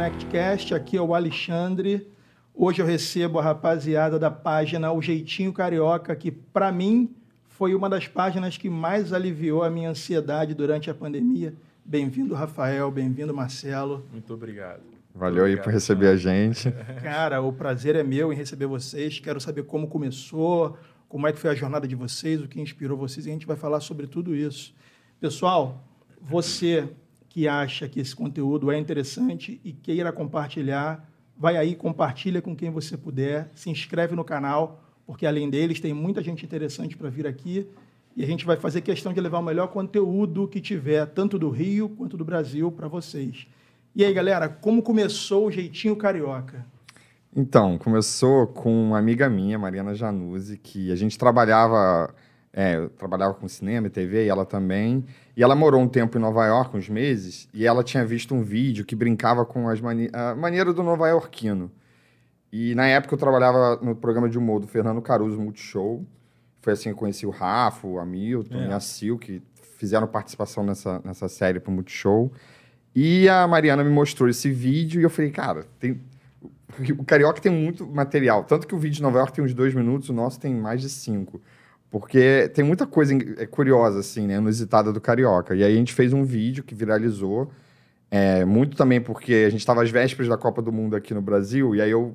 [0.00, 2.10] ConnectCast, aqui é o Alexandre.
[2.54, 7.14] Hoje eu recebo a rapaziada da página O Jeitinho Carioca, que para mim
[7.50, 11.52] foi uma das páginas que mais aliviou a minha ansiedade durante a pandemia.
[11.84, 14.06] Bem-vindo, Rafael, bem-vindo, Marcelo.
[14.10, 14.80] Muito obrigado.
[15.14, 16.72] Valeu aí por receber a gente.
[17.02, 19.20] Cara, o prazer é meu em receber vocês.
[19.20, 20.78] Quero saber como começou,
[21.10, 23.46] como é que foi a jornada de vocês, o que inspirou vocês, e a gente
[23.46, 24.74] vai falar sobre tudo isso.
[25.20, 25.84] Pessoal,
[26.22, 26.88] você
[27.30, 32.70] que acha que esse conteúdo é interessante e queira compartilhar, vai aí, compartilha com quem
[32.70, 37.28] você puder, se inscreve no canal, porque além deles tem muita gente interessante para vir
[37.28, 37.66] aqui
[38.16, 41.50] e a gente vai fazer questão de levar o melhor conteúdo que tiver, tanto do
[41.50, 43.46] Rio quanto do Brasil, para vocês.
[43.94, 46.66] E aí, galera, como começou o Jeitinho Carioca?
[47.34, 52.12] Então, começou com uma amiga minha, Mariana Januzzi, que a gente trabalhava
[52.52, 55.04] é, trabalhava com cinema e TV, e ela também.
[55.40, 58.42] E ela morou um tempo em Nova York, uns meses, e ela tinha visto um
[58.42, 61.72] vídeo que brincava com as mani a maneira do nova iorquino.
[62.52, 66.04] E na época eu trabalhava no programa de humor do Fernando Caruso Multishow.
[66.60, 68.68] Foi assim que eu conheci o Rafa, o Hamilton é.
[68.68, 69.42] e a Sil, que
[69.78, 72.30] fizeram participação nessa, nessa série pro Multishow.
[72.94, 75.98] E a Mariana me mostrou esse vídeo e eu falei, cara, tem...
[76.98, 78.44] o Carioca tem muito material.
[78.44, 80.82] Tanto que o vídeo de Nova York tem uns dois minutos, o nosso tem mais
[80.82, 81.40] de cinco.
[81.90, 84.36] Porque tem muita coisa é curiosa, assim, né?
[84.36, 85.56] Inusitada do Carioca.
[85.56, 87.50] E aí a gente fez um vídeo que viralizou.
[88.10, 91.20] É, muito também porque a gente estava às vésperas da Copa do Mundo aqui no
[91.20, 91.74] Brasil.
[91.74, 92.14] E aí eu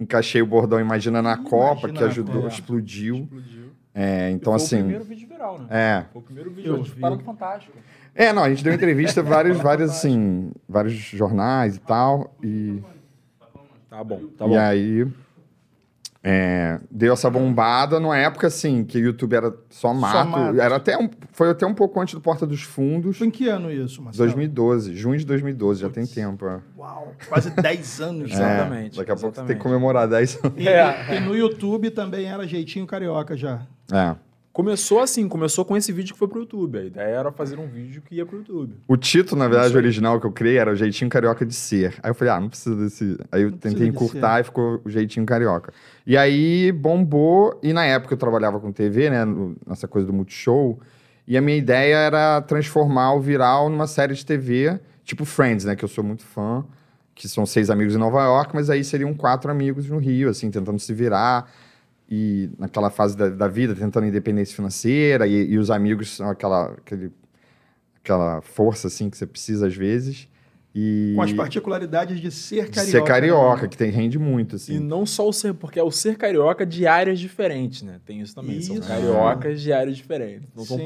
[0.00, 3.16] encaixei o bordão Imagina na Imagina Copa, que ajudou, explodiu.
[3.16, 3.64] explodiu.
[3.94, 4.76] É, então, foi assim.
[4.76, 5.66] Foi o primeiro vídeo viral, né?
[5.70, 6.04] É.
[6.12, 6.76] Foi o primeiro vídeo.
[6.76, 7.76] Eu parou Fantástico.
[8.14, 12.34] É, não, a gente deu entrevista a vários, vários, assim, vários jornais e tal.
[12.42, 12.82] E.
[13.88, 14.54] Tá bom, tá bom.
[14.54, 15.06] E aí.
[16.26, 20.12] É, deu essa bombada numa época assim que o YouTube era só mato.
[20.16, 20.58] Só mato.
[20.58, 23.18] Era até um, foi até um pouco antes do Porta dos Fundos.
[23.18, 24.26] Foi em que ano isso, Marcelo?
[24.28, 25.92] 2012, junho de 2012, Puts.
[25.92, 26.46] já tem tempo.
[26.46, 26.60] É.
[26.78, 28.30] Uau, quase 10 anos.
[28.30, 28.96] é, Exatamente.
[28.96, 30.54] Daqui a pouco tem que comemorar 10 anos.
[30.56, 31.12] E, é.
[31.14, 33.60] e no YouTube também era jeitinho carioca já.
[33.92, 34.16] É.
[34.54, 36.78] Começou assim, começou com esse vídeo que foi pro YouTube.
[36.78, 38.76] A ideia era fazer um vídeo que ia pro YouTube.
[38.86, 41.96] O título, na verdade, original que eu criei era o Jeitinho Carioca de Ser.
[42.00, 43.18] Aí eu falei, ah, não precisa desse.
[43.32, 45.72] Aí eu não tentei encurtar e ficou o Jeitinho Carioca.
[46.06, 49.24] E aí bombou, e na época eu trabalhava com TV, né,
[49.66, 50.78] nessa coisa do Multishow,
[51.26, 55.74] e a minha ideia era transformar o viral numa série de TV, tipo Friends, né,
[55.74, 56.64] que eu sou muito fã,
[57.12, 60.48] que são seis amigos em Nova York, mas aí seriam quatro amigos no Rio, assim,
[60.48, 61.50] tentando se virar
[62.08, 66.72] e naquela fase da, da vida, tentando independência financeira, e, e, os amigos são aquela,
[66.72, 67.10] aquele,
[68.02, 70.28] aquela força assim que você precisa às vezes.
[70.74, 71.12] E...
[71.14, 72.90] Com as particularidades de ser carioca.
[72.90, 73.68] Ser carioca, né?
[73.68, 74.74] que tem, rende muito, assim.
[74.74, 78.00] E não só o ser, porque é o ser carioca de áreas diferentes, né?
[78.04, 78.58] Tem isso também.
[78.58, 78.74] Isso.
[78.74, 80.48] São cariocas de áreas diferentes.
[80.54, 80.78] Não são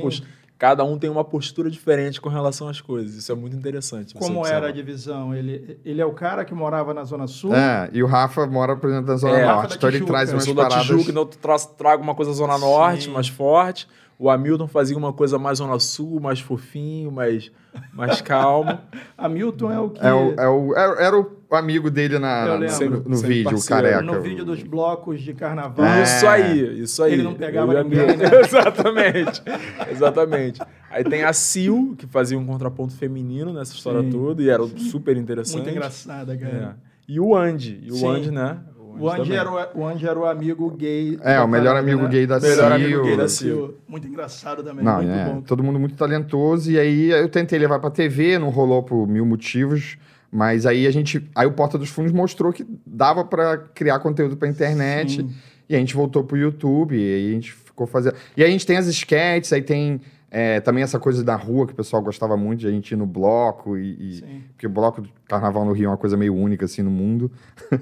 [0.58, 3.14] cada um tem uma postura diferente com relação às coisas.
[3.14, 4.14] Isso é muito interessante.
[4.14, 5.32] Como era a divisão?
[5.32, 7.54] Ele, ele é o cara que morava na Zona Sul?
[7.54, 9.76] É, e o Rafa mora, por exemplo, na Zona é, Norte.
[9.76, 10.74] Então ele traz umas paradas...
[10.74, 11.38] da Tijuca, então tu
[11.76, 12.60] trago uma coisa Zona Sim.
[12.60, 13.86] Norte, mais forte.
[14.18, 17.52] O Hamilton fazia uma coisa mais Zona Sul, mais fofinho, mais,
[17.92, 18.76] mais calmo.
[19.16, 20.04] Hamilton é o que...
[20.04, 24.02] É o, é o, era o amigo dele na, na no, no vídeo, o careca.
[24.02, 25.86] No vídeo dos blocos de carnaval.
[25.86, 26.02] É.
[26.02, 27.12] Isso aí, isso aí.
[27.12, 28.16] Ele não pegava ninguém.
[28.16, 28.24] Né?
[28.44, 29.42] exatamente,
[29.88, 30.60] exatamente.
[30.90, 34.10] Aí tem a Sil, que fazia um contraponto feminino nessa história Sim.
[34.10, 35.62] toda, e era super interessante.
[35.62, 36.76] Muito engraçada, cara.
[36.84, 36.88] É.
[37.08, 38.08] E o Andy, e o Sim.
[38.08, 38.58] Andy, né?
[38.98, 41.18] O Andy, era o, o Andy era o amigo gay.
[41.22, 42.08] É, o melhor amigo né?
[42.08, 42.50] gay da Sil.
[42.50, 43.74] Melhor amigo gay da Sil.
[43.86, 45.40] Muito engraçado também, Não, muito é, bom.
[45.42, 46.70] Todo mundo muito talentoso.
[46.70, 49.98] E aí eu tentei levar pra TV, não rolou por mil motivos.
[50.30, 51.28] Mas aí a gente.
[51.34, 55.22] Aí o Porta dos Fundos mostrou que dava para criar conteúdo pra internet.
[55.22, 55.30] Sim.
[55.68, 56.96] E a gente voltou pro YouTube.
[56.96, 58.14] E aí a gente ficou fazendo.
[58.36, 60.00] E aí a gente tem as sketches, aí tem
[60.30, 62.96] é, também essa coisa da rua que o pessoal gostava muito de a gente ir
[62.96, 66.34] no bloco e, e porque o bloco do carnaval no Rio é uma coisa meio
[66.34, 67.30] única assim no mundo.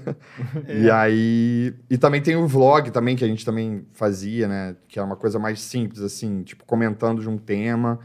[0.68, 0.80] é.
[0.82, 4.98] E aí e também tem o vlog também que a gente também fazia, né, que
[4.98, 7.98] é uma coisa mais simples assim, tipo comentando de um tema,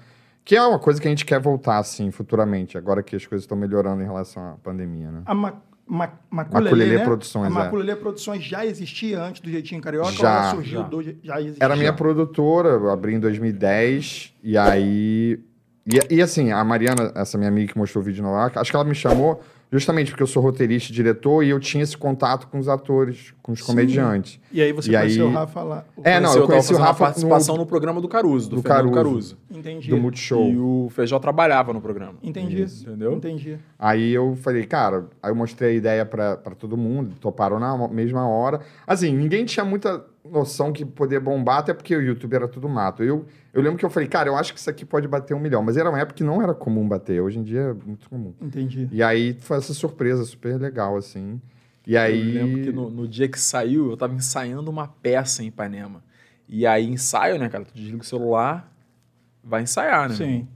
[0.43, 3.43] que é uma coisa que a gente quer voltar assim futuramente, agora que as coisas
[3.43, 5.21] estão melhorando em relação à pandemia, né?
[5.25, 5.61] A Ma
[6.29, 7.03] Maculelê, né?
[7.03, 7.47] Produções.
[7.47, 7.95] A Maculelê é.
[7.95, 10.87] Produções já existia antes do Jeitinho Carioca já, ou ela surgiu já.
[10.87, 11.65] Do, já existia?
[11.65, 15.39] Era minha produtora, eu abri em 2010, e aí...
[15.85, 18.71] E, e assim, a Mariana, essa minha amiga que mostrou o vídeo no ar, acho
[18.71, 19.41] que ela me chamou
[19.71, 23.33] Justamente porque eu sou roteirista e diretor e eu tinha esse contato com os atores,
[23.41, 23.67] com os Sim.
[23.67, 24.37] comediantes.
[24.51, 25.31] E aí você e conheceu aí...
[25.31, 25.85] o Rafa lá?
[26.03, 27.61] É, não, eu conheci o Rafa participação no...
[27.61, 27.67] no...
[27.67, 28.93] programa do Caruso, do, do Caruso.
[28.93, 29.37] Caruso.
[29.49, 29.89] Entendi.
[29.89, 30.49] Do Multishow.
[30.49, 32.15] E o Feijó trabalhava no programa.
[32.21, 32.61] Entendi.
[32.61, 32.87] Isso.
[32.87, 33.13] Entendeu?
[33.13, 33.57] Entendi.
[33.79, 38.27] Aí eu falei, cara, aí eu mostrei a ideia para todo mundo, toparam na mesma
[38.27, 38.61] hora.
[38.85, 43.03] Assim, ninguém tinha muita noção que poder bombar, até porque o YouTube era tudo mato.
[43.03, 45.39] Eu, eu lembro que eu falei, cara, eu acho que isso aqui pode bater um
[45.39, 45.63] milhão.
[45.63, 47.21] Mas era uma época que não era comum bater.
[47.21, 48.33] Hoje em dia é muito comum.
[48.41, 48.87] Entendi.
[48.91, 51.41] E aí foi essa surpresa super legal, assim.
[51.85, 52.35] E aí.
[52.35, 56.03] Eu lembro que no, no, dia que saiu, eu tava ensaiando uma peça em Ipanema.
[56.47, 57.65] E aí, ensaio, né, cara?
[57.65, 58.71] Tu desliga o celular,
[59.43, 60.15] vai ensaiar, né?
[60.15, 60.47] Sim.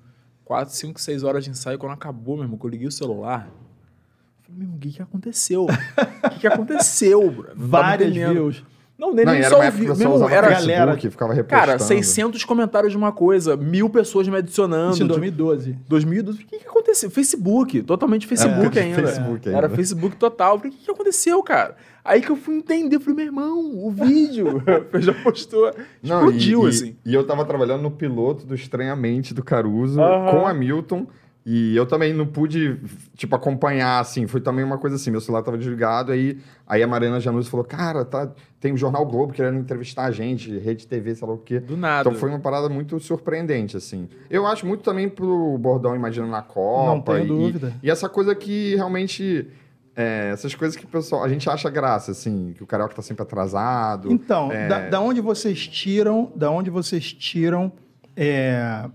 [0.43, 1.79] Quatro, cinco, seis horas de ensaio.
[1.79, 3.47] Quando acabou, meu irmão, que eu liguei o celular.
[3.47, 5.65] Eu falei, meu irmão, o que, que aconteceu?
[5.65, 7.51] O que, que aconteceu, bro?
[7.55, 8.63] Várias views.
[8.97, 9.87] Não, nem, não, nem só ouvi.
[9.87, 11.67] Mesmo, era galera que ficava repostando.
[11.67, 14.93] Cara, 600 comentários de uma coisa, mil pessoas me adicionando.
[14.93, 15.77] Isso em 2012.
[15.87, 16.43] 2012.
[16.43, 17.11] O que, que aconteceu?
[17.11, 18.95] Facebook, totalmente Facebook é, ainda.
[18.95, 19.57] Facebook ainda.
[19.57, 20.55] Era Facebook total.
[20.55, 21.75] O que, que aconteceu, cara?
[22.05, 24.63] Aí que eu fui entender, falei, meu irmão, o vídeo.
[24.99, 25.73] já postou.
[26.01, 26.95] Explodiu, não, e, assim.
[27.03, 31.05] E, e, eu tava trabalhando no piloto do Estranhamente do Caruso com a Milton.
[31.45, 32.79] E eu também não pude,
[33.15, 34.25] tipo, acompanhar, assim.
[34.25, 37.63] Foi também uma coisa assim, meu celular tava desligado, aí, aí a Mariana Januzzi falou,
[37.63, 41.37] cara, tá, tem o Jornal Globo querendo entrevistar a gente, Rede TV, sei lá o
[41.37, 41.59] quê.
[41.59, 42.09] Do nada.
[42.09, 44.09] Então foi uma parada muito surpreendente, assim.
[44.27, 46.95] Eu acho muito também pro Bordão Imagina na Copa.
[46.95, 47.73] Não tenho e, dúvida.
[47.83, 49.47] E, essa coisa que realmente...
[49.95, 53.01] É, essas coisas que o pessoal, a gente acha graça, assim, que o carioca tá
[53.01, 54.11] sempre atrasado.
[54.11, 54.67] Então, é...
[54.67, 57.71] da, da, onde vocês tiram, da onde vocês tiram
[58.13, 58.89] é,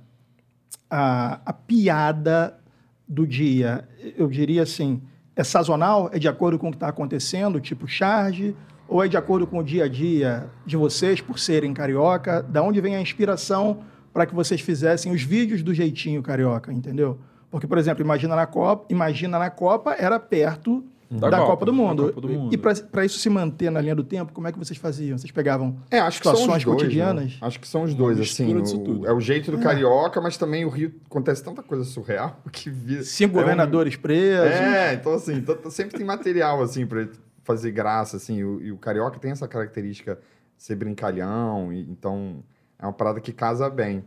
[0.91, 2.59] a, a piada
[3.07, 5.01] do dia, eu diria assim,
[5.35, 6.11] é sazonal?
[6.13, 8.55] É de acordo com o que está acontecendo, tipo charge?
[8.89, 12.43] Ou é de acordo com o dia a dia de vocês, por serem carioca?
[12.43, 17.19] Da onde vem a inspiração para que vocês fizessem os vídeos do jeitinho carioca, entendeu?
[17.51, 21.67] Porque, por exemplo, Imagina na Copa, Imagina na Copa era perto da, da, Copa, Copa,
[21.67, 22.07] do Mundo.
[22.07, 22.55] Copa do Mundo.
[22.55, 25.19] E para isso se manter na linha do tempo, como é que vocês faziam?
[25.19, 27.33] Vocês pegavam é, acho situações dois, cotidianas?
[27.33, 27.39] Né?
[27.41, 28.55] Acho que são os dois, assim.
[28.55, 29.61] O, é o jeito do é.
[29.61, 33.03] carioca, mas também o Rio acontece tanta coisa surreal que vira.
[33.03, 34.01] Cinco é governadores um...
[34.01, 34.55] presos.
[34.55, 37.09] É, então assim, sempre tem material assim para
[37.43, 38.45] fazer graça, assim.
[38.45, 40.15] O, e o carioca tem essa característica
[40.56, 42.45] de ser brincalhão, e, então
[42.79, 44.05] é uma parada que casa bem.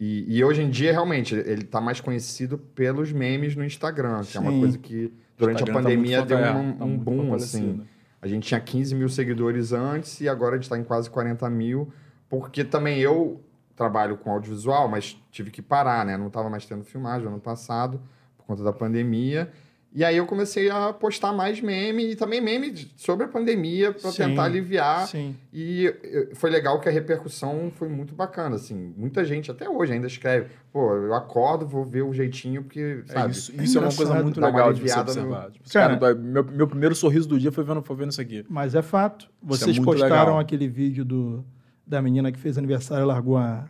[0.00, 4.32] E, e, hoje em dia, realmente, ele está mais conhecido pelos memes no Instagram, que
[4.32, 4.38] Sim.
[4.38, 7.82] é uma coisa que durante a tá pandemia tá deu um, tá um boom, assim.
[8.20, 11.48] A gente tinha 15 mil seguidores antes e agora a gente está em quase 40
[11.50, 11.92] mil,
[12.28, 13.40] porque também eu
[13.76, 16.16] trabalho com audiovisual, mas tive que parar, né?
[16.16, 18.00] Não estava mais tendo filmagem ano passado,
[18.36, 19.52] por conta da pandemia.
[19.96, 24.12] E aí eu comecei a postar mais meme e também meme sobre a pandemia para
[24.12, 25.08] tentar aliviar.
[25.08, 25.34] Sim.
[25.50, 25.90] E
[26.34, 28.92] foi legal que a repercussão foi muito bacana, assim.
[28.94, 33.10] Muita gente até hoje ainda escreve, pô, eu acordo, vou ver o jeitinho porque, é,
[33.10, 33.32] sabe?
[33.32, 35.46] isso, isso é, uma coisa muito legal de você observar.
[35.46, 35.50] No...
[35.52, 38.44] Tipo, cara, cara, meu, meu primeiro sorriso do dia foi vendo, foi vendo isso aqui.
[38.50, 39.24] Mas é fato.
[39.24, 40.38] É Vocês é postaram legal.
[40.38, 41.42] aquele vídeo do,
[41.86, 43.66] da menina que fez aniversário e largou a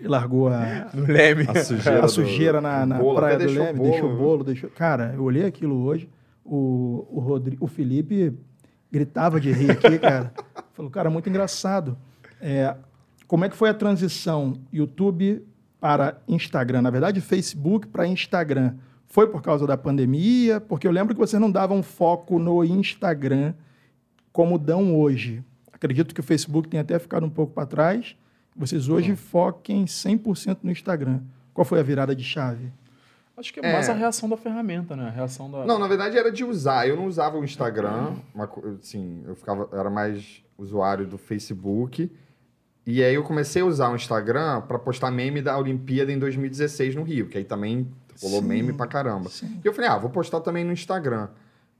[0.00, 1.46] e largou a, Leme.
[1.48, 4.44] a sujeira, a sujeira do, na, na bolo, praia do Leme, bolo, deixou o bolo,
[4.44, 4.70] deixou.
[4.70, 6.08] Cara, eu olhei aquilo hoje,
[6.44, 8.34] o, o, Rodrigo, o Felipe
[8.90, 10.32] gritava de rir aqui, cara.
[10.72, 11.96] Falou, cara, muito engraçado.
[12.40, 12.74] É,
[13.26, 15.44] como é que foi a transição YouTube
[15.80, 16.82] para Instagram?
[16.82, 18.74] Na verdade, Facebook para Instagram.
[19.06, 20.60] Foi por causa da pandemia?
[20.60, 23.54] Porque eu lembro que vocês não davam foco no Instagram
[24.32, 25.42] como dão hoje.
[25.72, 28.16] Acredito que o Facebook tenha até ficado um pouco para trás
[28.58, 31.20] vocês hoje foquem 100% no Instagram.
[31.54, 32.72] Qual foi a virada de chave?
[33.36, 33.92] Acho que é mais é.
[33.92, 35.06] a reação da ferramenta, né?
[35.06, 35.64] A reação da...
[35.64, 36.88] Não, na verdade era de usar.
[36.88, 38.50] Eu não usava o Instagram, uma,
[38.80, 42.10] assim, eu ficava, era mais usuário do Facebook.
[42.84, 46.96] E aí eu comecei a usar o Instagram para postar meme da Olimpíada em 2016
[46.96, 47.86] no Rio, que aí também
[48.20, 49.28] rolou sim, meme pra caramba.
[49.28, 49.60] Sim.
[49.64, 51.28] E eu falei, ah, vou postar também no Instagram.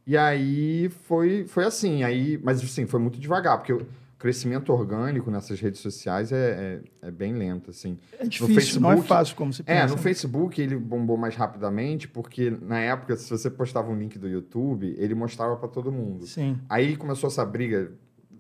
[0.06, 3.86] E aí foi, foi assim, aí, mas assim, foi muito devagar, porque eu,
[4.18, 7.96] crescimento orgânico nessas redes sociais é, é, é, bem lento, assim.
[8.18, 9.78] É difícil, Facebook, não é fácil como se pensa.
[9.78, 14.18] É, no Facebook ele bombou mais rapidamente, porque na época, se você postava um link
[14.18, 16.26] do YouTube, ele mostrava para todo mundo.
[16.26, 16.58] Sim.
[16.68, 17.92] Aí começou essa briga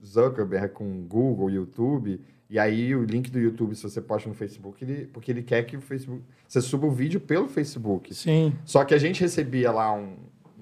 [0.04, 2.20] Zuckerberg com Google, YouTube,
[2.50, 5.62] e aí o link do YouTube, se você posta no Facebook, ele, porque ele quer
[5.64, 6.22] que o Facebook...
[6.48, 8.14] Você suba o vídeo pelo Facebook.
[8.14, 8.54] Sim.
[8.64, 10.16] Só que a gente recebia lá um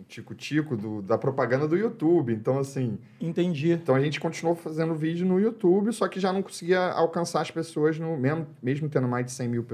[0.08, 2.32] tico-tico da propaganda do YouTube.
[2.32, 2.98] Então, assim.
[3.20, 3.72] Entendi.
[3.72, 7.50] Então a gente continuou fazendo vídeo no YouTube, só que já não conseguia alcançar as
[7.50, 9.66] pessoas, no, mesmo, mesmo tendo mais de 100 mil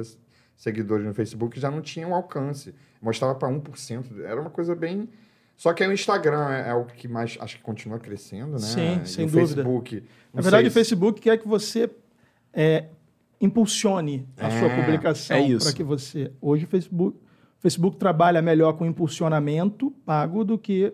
[0.57, 2.75] seguidores no Facebook, já não tinha um alcance.
[3.01, 4.21] Mostrava para 1%.
[4.25, 5.09] Era uma coisa bem.
[5.57, 8.59] Só que aí o Instagram é, é o que mais acho que continua crescendo, né?
[8.59, 9.63] Sim, e sem o dúvida.
[9.63, 10.05] Facebook.
[10.33, 11.91] Na verdade, o Facebook quer que você
[12.53, 12.87] é,
[13.41, 16.33] impulsione a é, sua publicação é para que você.
[16.41, 17.19] Hoje o Facebook
[17.63, 20.93] Facebook trabalha melhor com impulsionamento pago do que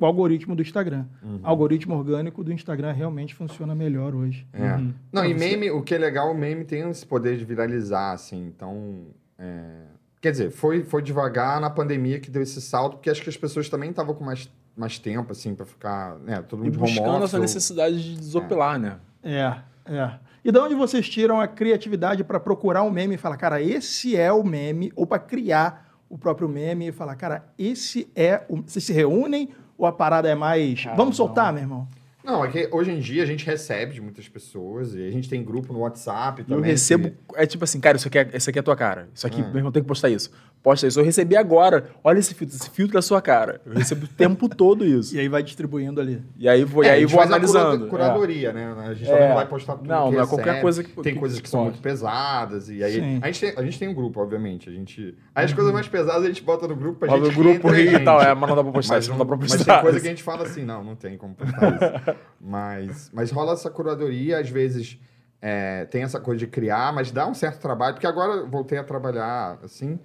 [0.00, 1.04] o algoritmo do Instagram.
[1.22, 1.40] Uhum.
[1.42, 4.46] O algoritmo orgânico do Instagram realmente funciona melhor hoje.
[4.54, 4.72] É.
[4.72, 4.94] Uhum.
[5.12, 5.38] Não, pra e você...
[5.38, 8.46] meme, o que é legal, o meme tem esse poder de viralizar, assim.
[8.46, 9.82] Então, é...
[10.20, 13.36] quer dizer, foi, foi devagar na pandemia que deu esse salto, porque acho que as
[13.36, 17.24] pessoas também estavam com mais, mais tempo, assim, para ficar, né, todo mundo e buscando
[17.24, 18.78] essa necessidade de desopilar, é.
[18.78, 18.96] né?
[19.22, 20.12] É, é.
[20.42, 24.16] E de onde vocês tiram a criatividade para procurar um meme e falar, cara, esse
[24.16, 28.62] é o meme, ou para criar o próprio meme e falar, cara, esse é o.
[28.62, 30.82] Vocês se reúnem ou a parada é mais.
[30.84, 31.52] Cara, Vamos soltar, não.
[31.54, 31.88] meu irmão?
[32.28, 35.30] Não, é que hoje em dia a gente recebe de muitas pessoas e a gente
[35.30, 36.58] tem grupo no WhatsApp também.
[36.58, 37.16] Eu recebo, que...
[37.34, 39.08] é tipo assim, cara, isso aqui é, isso aqui é a tua cara.
[39.14, 39.46] Isso aqui, hum.
[39.46, 40.30] meu irmão, tem que postar isso.
[40.62, 41.00] Posta isso.
[41.00, 41.86] Eu recebi agora.
[42.04, 43.62] Olha esse filtro, esse filtro da sua cara.
[43.64, 45.16] Eu recebo o tempo todo isso.
[45.16, 46.22] E aí vai distribuindo ali.
[46.36, 47.86] E aí vou, é, e aí vou analisando.
[47.86, 48.52] A curadoria, é.
[48.52, 48.74] né?
[48.76, 49.12] A gente é.
[49.12, 51.48] também não vai postar tudo Não, não é qualquer coisa que Tem que coisas que,
[51.48, 52.68] são muito pesadas.
[52.68, 54.68] E aí a gente, tem, a gente tem um grupo, obviamente.
[54.68, 55.16] A gente.
[55.34, 55.56] Aí as uhum.
[55.56, 57.26] coisas mais pesadas a gente bota no grupo pra gente.
[57.26, 58.94] No grupo rir e tal, é, mas não dá pra postar.
[58.96, 59.56] Mas, não dá pra postar.
[59.56, 62.17] Mas tem coisa que a gente fala assim, não, não tem como postar isso.
[62.40, 64.98] mas mas, rola essa curadoria, às vezes
[65.40, 68.78] é, tem essa coisa de criar, mas dá um certo trabalho, porque agora eu voltei
[68.78, 69.98] a trabalhar assim,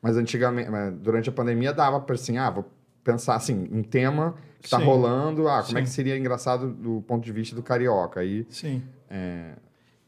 [0.00, 2.70] mas antigamente, durante a pandemia dava para assim, ah, vou
[3.04, 5.78] pensar assim, um tema que está rolando, ah, como Sim.
[5.78, 8.46] é que seria engraçado do ponto de vista do carioca aí.
[8.50, 8.82] Sim.
[9.08, 9.54] É,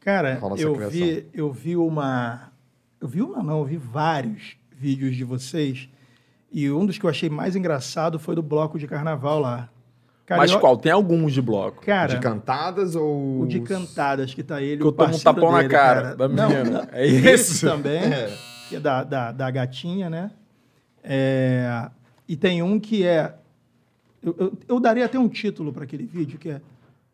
[0.03, 2.51] Cara, eu vi, eu vi uma,
[2.99, 5.89] eu vi uma não, eu vi vários vídeos de vocês
[6.51, 9.69] e um dos que eu achei mais engraçado foi do bloco de carnaval lá.
[10.29, 10.77] Mas qual?
[10.77, 11.85] Tem alguns de bloco.
[11.85, 13.41] Cara, de cantadas ou.
[13.41, 14.77] O de cantadas, que tá ele.
[14.77, 16.15] Que eu tomo um tapão dele, na cara, cara.
[16.15, 16.63] da menina.
[16.63, 17.27] Não, é isso.
[17.27, 18.37] Esse também, é.
[18.69, 20.31] que é da, da, da gatinha, né?
[21.03, 21.89] É,
[22.27, 23.35] e tem um que é.
[24.21, 26.61] Eu, eu, eu daria até um título para aquele vídeo, que é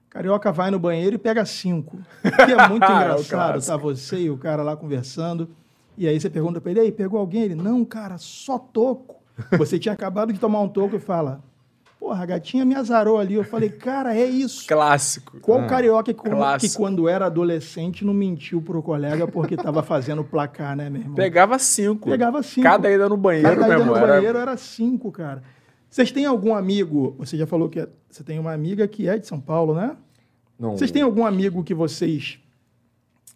[0.09, 1.99] Carioca vai no banheiro e pega cinco.
[2.21, 3.77] Que é muito engraçado, é tá?
[3.77, 5.49] Você e o cara lá conversando.
[5.97, 7.43] E aí você pergunta para ele, aí, pegou alguém?
[7.43, 9.17] Ele, não, cara, só toco.
[9.57, 11.41] Você tinha acabado de tomar um toco e fala,
[11.99, 13.33] Porra, a gatinha me azarou ali.
[13.33, 14.65] Eu falei, cara, é isso.
[14.65, 15.37] Clássico.
[15.41, 16.21] Qual ah, carioca que,
[16.59, 21.15] que, quando era adolescente não mentiu pro colega porque tava fazendo placar, né, meu irmão?
[21.15, 22.09] Pegava cinco.
[22.09, 22.63] Pegava cinco.
[22.63, 24.07] Cada ida no banheiro, Cada ida no era...
[24.07, 25.43] banheiro era cinco, cara.
[25.89, 27.15] Vocês têm algum amigo?
[27.19, 29.97] Você já falou que é, você tem uma amiga que é de São Paulo, né?
[30.57, 30.77] Não.
[30.77, 32.39] Vocês têm algum amigo que vocês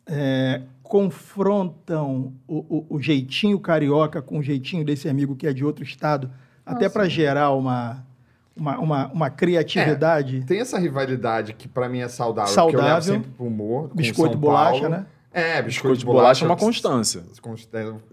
[0.07, 5.65] é, confrontam o, o, o, jeitinho carioca com o jeitinho desse amigo que é de
[5.65, 6.27] outro estado,
[6.65, 6.77] Nossa.
[6.77, 8.05] até para gerar uma
[8.55, 10.37] uma, uma, uma criatividade.
[10.37, 12.79] É, tem essa rivalidade que para mim é saudável, saudável.
[12.79, 13.89] que eu levo sempre pro humor.
[13.93, 15.05] Biscoito bolacha, né?
[15.31, 17.23] É, biscoito, biscoito de bolacha, é uma constância.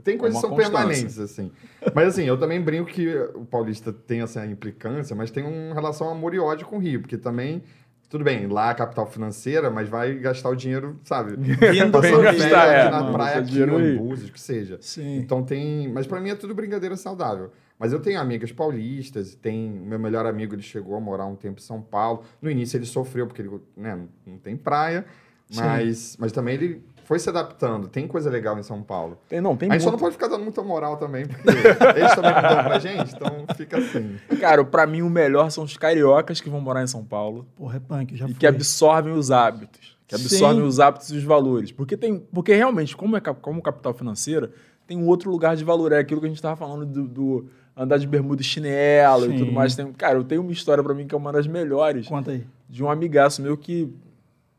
[0.02, 0.72] Tem coisas é que são constância.
[0.72, 1.52] permanentes, assim.
[1.94, 6.08] Mas assim, eu também brinco que o paulista tem essa implicância, mas tem uma relação
[6.08, 7.62] amor e ódio com o Rio, porque também
[8.10, 11.36] tudo bem, lá é a capital financeira, mas vai gastar o dinheiro, sabe?
[11.36, 14.78] Vindo Passando gastar, é, na praia aqui, em Búzios, que seja.
[14.80, 15.18] Sim.
[15.18, 15.88] Então tem...
[15.92, 17.52] Mas para mim é tudo brincadeira saudável.
[17.80, 21.60] Mas eu tenho amigas paulistas, tem meu melhor amigo, ele chegou a morar um tempo
[21.60, 22.22] em São Paulo.
[22.42, 25.06] No início ele sofreu porque ele né, não tem praia,
[25.54, 27.88] mas, mas também ele foi se adaptando.
[27.88, 29.18] Tem coisa legal em São Paulo.
[29.26, 29.84] Tem, não, tem A gente muito...
[29.84, 33.14] só não pode ficar dando muita moral também, porque eles também não dão pra gente,
[33.14, 34.18] então fica assim.
[34.38, 37.46] Cara, pra mim o melhor são os cariocas que vão morar em São Paulo.
[37.56, 39.98] Porra, é punk, já E que absorvem os hábitos.
[40.06, 40.68] Que absorvem Sim.
[40.68, 41.72] os hábitos e os valores.
[41.72, 42.18] Porque tem.
[42.18, 44.50] Porque realmente, como é como capital financeira,
[44.86, 45.92] tem um outro lugar de valor.
[45.92, 49.34] É aquilo que a gente estava falando do, do andar de bermuda e chinelo Sim.
[49.34, 49.74] e tudo mais.
[49.74, 52.06] Tem, cara, eu tenho uma história para mim que é uma das melhores.
[52.06, 52.46] Conta aí.
[52.68, 53.92] De um amigaço meu que.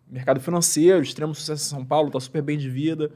[0.10, 3.10] Mercado financeiro, extremo sucesso em São Paulo, tá super bem de vida.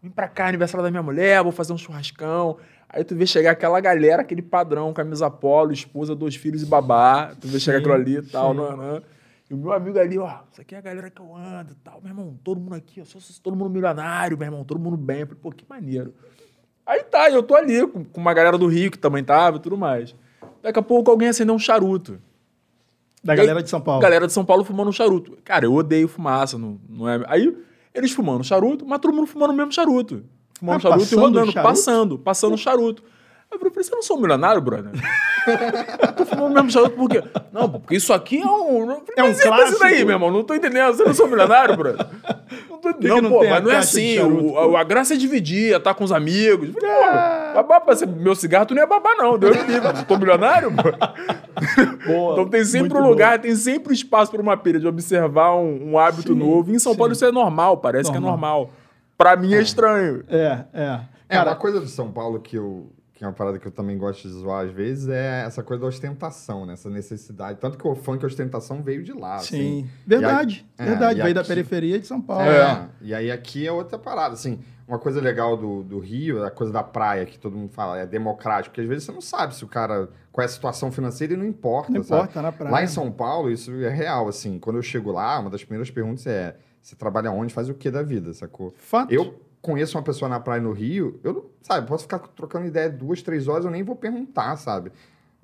[0.00, 2.56] Vim pra cá, aniversário da minha mulher, vou fazer um churrascão.
[2.88, 7.34] Aí tu vê chegar aquela galera, aquele padrão, camisa polo, esposa, dois filhos e babá.
[7.40, 9.02] Tu vê sim, chegar aquilo ali e tal, não, não.
[9.50, 11.76] E o meu amigo ali, ó, isso aqui é a galera que eu ando e
[11.76, 12.00] tal.
[12.00, 15.20] Meu irmão, todo mundo aqui, ó, sou, todo mundo milionário, meu irmão, todo mundo bem.
[15.20, 16.14] Eu falei, pô, que maneiro.
[16.86, 19.60] Aí tá, eu tô ali com, com uma galera do Rio que também tava e
[19.60, 20.14] tudo mais.
[20.62, 22.20] Daqui a pouco alguém acendeu um charuto.
[23.22, 24.00] Da galera de São Paulo.
[24.00, 25.36] Galera de São Paulo fumando um charuto.
[25.44, 27.24] Cara, eu odeio fumaça, não, não é.
[27.26, 27.56] Aí
[27.92, 30.22] eles fumando charuto, mas todo mundo fumando o mesmo charuto.
[30.54, 33.02] Fumando ah, charuto e rodando, passando, passando charuto.
[33.50, 34.90] Eu falei, você não sou um milionário, brother?
[36.02, 37.22] eu tô fumando o mesmo charuto por quê?
[37.52, 38.90] Não, porque isso aqui é um.
[39.16, 39.70] É um clássico.
[39.70, 40.30] Isso daí, meu irmão.
[40.30, 40.94] Não tô entendendo.
[40.94, 42.06] Você não sou um milionário, brother?
[42.68, 43.22] Não tô entendendo.
[43.22, 44.20] Não, pô, mas não é assim.
[44.20, 46.70] O, a, a, graça é dividir, é estar com os amigos.
[46.70, 47.54] Falei, é.
[47.54, 47.82] babá,
[48.18, 49.38] meu cigarro, tu não é babá, não.
[49.38, 49.88] Deus me livre.
[49.88, 50.82] Eu tô milionário, pô.
[52.06, 55.92] Boa, então tem sempre um lugar, tem sempre espaço para uma pilha de observar um,
[55.92, 56.70] um hábito sim, novo.
[56.70, 56.98] E em São sim.
[56.98, 58.22] Paulo isso é normal, parece normal.
[58.22, 58.70] que é normal.
[59.16, 60.22] Pra mim é, é estranho.
[60.28, 61.00] É, é.
[61.28, 63.96] É, uma coisa de São Paulo que eu, que é uma parada que eu também
[63.96, 66.74] gosto de zoar às vezes, é essa coisa da ostentação, né?
[66.74, 67.58] Essa necessidade.
[67.58, 69.38] Tanto que o funk a ostentação veio de lá.
[69.38, 69.90] Sim, assim.
[70.06, 70.66] verdade.
[70.76, 72.44] Aí, verdade, é, veio aqui, da periferia de São Paulo.
[72.44, 74.34] É, é, e aí aqui é outra parada.
[74.34, 77.98] Assim, uma coisa legal do, do Rio, a coisa da praia, que todo mundo fala,
[77.98, 80.10] é democrático, porque às vezes você não sabe se o cara.
[80.30, 81.90] qual é a situação financeira e não importa.
[81.90, 82.20] Não sabe?
[82.20, 82.70] importa, na praia.
[82.70, 84.28] Lá em São Paulo, isso é real.
[84.28, 87.74] Assim, quando eu chego lá, uma das primeiras perguntas é: você trabalha onde, faz o
[87.74, 88.74] que da vida, sacou?
[88.76, 89.10] Fato.
[89.10, 92.88] Eu conheço uma pessoa na praia no Rio, eu não, sabe, posso ficar trocando ideia
[92.88, 94.92] duas, três horas, eu nem vou perguntar, sabe?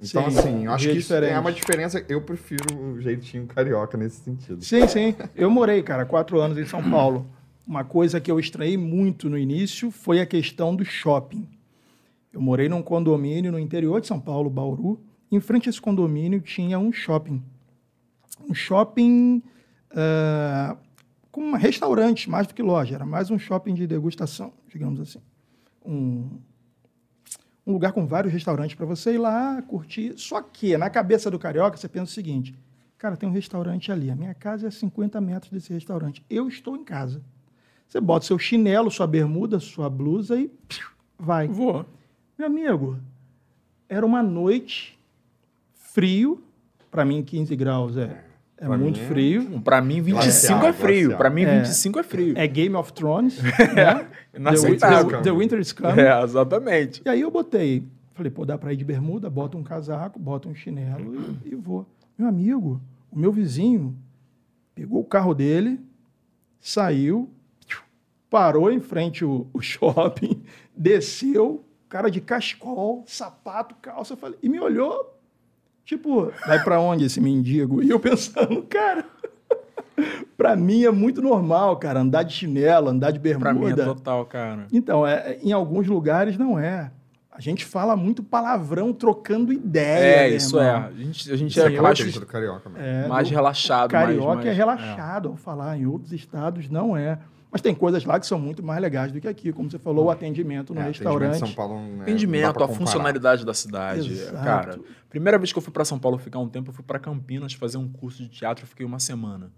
[0.00, 2.04] Então, sim, assim, eu acho que isso é uma diferença.
[2.09, 4.64] Eu prefiro o jeitinho carioca nesse sentido.
[4.64, 5.14] Sim, sim.
[5.35, 7.25] Eu morei, cara, quatro anos em São Paulo.
[7.64, 11.49] Uma coisa que eu estranhei muito no início foi a questão do shopping.
[12.33, 15.00] Eu morei num condomínio no interior de São Paulo, Bauru.
[15.31, 17.40] Em frente a esse condomínio tinha um shopping.
[18.50, 19.40] Um shopping
[19.95, 20.76] ah,
[21.33, 22.95] com um restaurante, mais do que loja.
[22.95, 25.21] Era mais um shopping de degustação, digamos assim.
[25.85, 26.39] Um,
[27.67, 30.12] um lugar com vários restaurantes para você ir lá curtir.
[30.19, 32.55] Só que na cabeça do carioca você pensa o seguinte:
[32.99, 34.11] cara, tem um restaurante ali.
[34.11, 36.23] A minha casa é a 50 metros desse restaurante.
[36.29, 37.23] Eu estou em casa.
[37.89, 40.87] Você bota seu chinelo, sua bermuda, sua blusa e psiu,
[41.19, 41.49] vai.
[41.49, 41.85] Vou.
[42.39, 42.99] Meu amigo,
[43.89, 44.99] era uma noite
[45.75, 46.43] frio.
[46.91, 48.23] Para mim, 15 graus é,
[48.62, 49.61] é Pra muito mim é- frio.
[49.62, 51.00] Pra mim, 25 é Glacial, frio.
[51.09, 51.19] glacial.
[51.19, 51.59] Pra mim, É.
[51.61, 52.35] 25 é frio.
[52.38, 53.38] É Game of Thrones.
[53.42, 53.54] né?
[54.33, 55.11] the, Inaceitável.
[55.19, 56.00] the, the Winter is Coming.
[56.00, 57.02] É, exatamente.
[57.04, 60.49] E aí eu botei, falei, pô, dá pra ir de bermuda, bota um casaco, bota
[60.49, 61.14] um chinelo
[61.45, 61.87] e, e vou.
[62.16, 63.97] Meu amigo, o meu vizinho
[64.75, 65.81] pegou o carro dele,
[66.61, 67.28] saiu,
[68.31, 70.42] parou em frente o, o shopping,
[70.76, 75.19] desceu, cara de cachecol, sapato, calça, eu falei, e me olhou,
[75.85, 77.83] tipo, vai pra onde esse mendigo?
[77.83, 79.05] E eu pensando, cara,
[80.37, 83.85] pra mim é muito normal, cara, andar de chinelo, andar de Pra mim é bermuda.
[83.85, 84.67] total, cara.
[84.73, 86.91] Então, é, em alguns lugares não é.
[87.35, 90.27] A gente fala muito palavrão trocando ideia.
[90.27, 90.67] É, isso é.
[90.67, 90.89] irmão.
[90.89, 91.65] A gente, a gente é é
[92.21, 92.85] do carioca, mesmo.
[92.85, 93.91] É, mais no- relaxado.
[93.91, 97.19] Carioca mais, mais, é relaxado ao falar, em outros estados não é.
[97.53, 100.07] Mas tem coisas lá que são muito mais legais do que aqui, como você falou,
[100.07, 101.33] o atendimento no É, restaurante.
[101.37, 104.11] atendimento São Paulo, né, Atendimento, a funcionalidade da cidade.
[104.11, 104.43] Exato.
[104.43, 104.81] Cara,
[105.11, 107.53] primeira vez que eu fui pra São Paulo ficar um tempo, eu fui pra Campinas
[107.53, 109.53] fazer um curso de teatro, eu fiquei uma semana.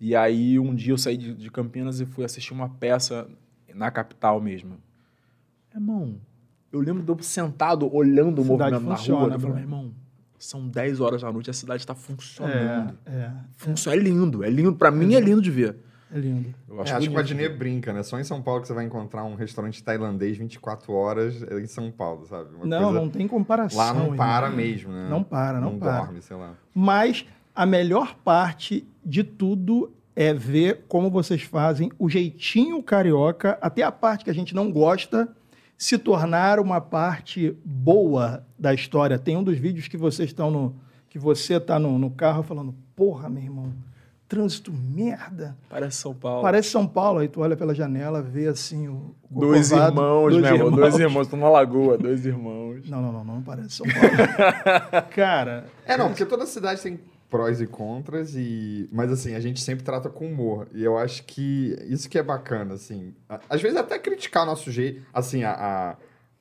[0.00, 3.28] E aí um dia eu saí de, de Campinas e fui assistir uma peça
[3.74, 4.78] na capital mesmo.
[5.74, 6.16] Irmão,
[6.72, 9.34] eu lembro de eu sentado olhando o Cidade movimento funciona, na rua.
[9.36, 9.92] Eu falei, irmão,
[10.38, 12.96] são 10 horas da noite, a cidade tá funcionando.
[13.04, 14.74] É, é, Funcio- é lindo, é lindo.
[14.76, 15.76] Pra mim é lindo de ver.
[16.12, 16.54] É lindo.
[16.68, 17.18] Eu É, acho, acho que o.
[17.18, 18.02] Adnet brinca, né?
[18.02, 21.90] Só em São Paulo que você vai encontrar um restaurante tailandês 24 horas em São
[21.90, 22.54] Paulo, sabe?
[22.54, 23.78] Uma não, coisa- não tem comparação.
[23.78, 24.16] Lá não irmão.
[24.16, 25.08] para mesmo, né?
[25.10, 25.98] Não para, não para.
[26.04, 26.54] dorme, sei lá.
[26.74, 33.82] Mas a melhor parte de tudo é ver como vocês fazem o jeitinho carioca, até
[33.82, 35.28] a parte que a gente não gosta,
[35.76, 39.16] se tornar uma parte boa da história.
[39.18, 40.74] Tem um dos vídeos que vocês estão no.
[41.08, 43.72] que você está no, no carro falando, porra, meu irmão,
[44.28, 45.56] trânsito merda.
[45.70, 46.42] Parece São Paulo.
[46.42, 49.14] Parece São Paulo, aí tu olha pela janela, vê assim o.
[49.30, 50.70] o Dois Corcovado, irmãos, dois meu irmão.
[50.70, 51.26] Dois irmãos.
[51.28, 52.88] Tô na lagoa, dois irmãos.
[52.88, 55.08] Não, não, não, não parece São Paulo.
[55.14, 58.88] Cara, É, não, porque toda cidade tem prós e contras, e...
[58.90, 60.66] mas assim, a gente sempre trata com humor.
[60.72, 63.14] E eu acho que isso que é bacana, assim.
[63.28, 65.02] A- Às vezes até criticar o nosso jeito.
[65.12, 65.96] Assim, a,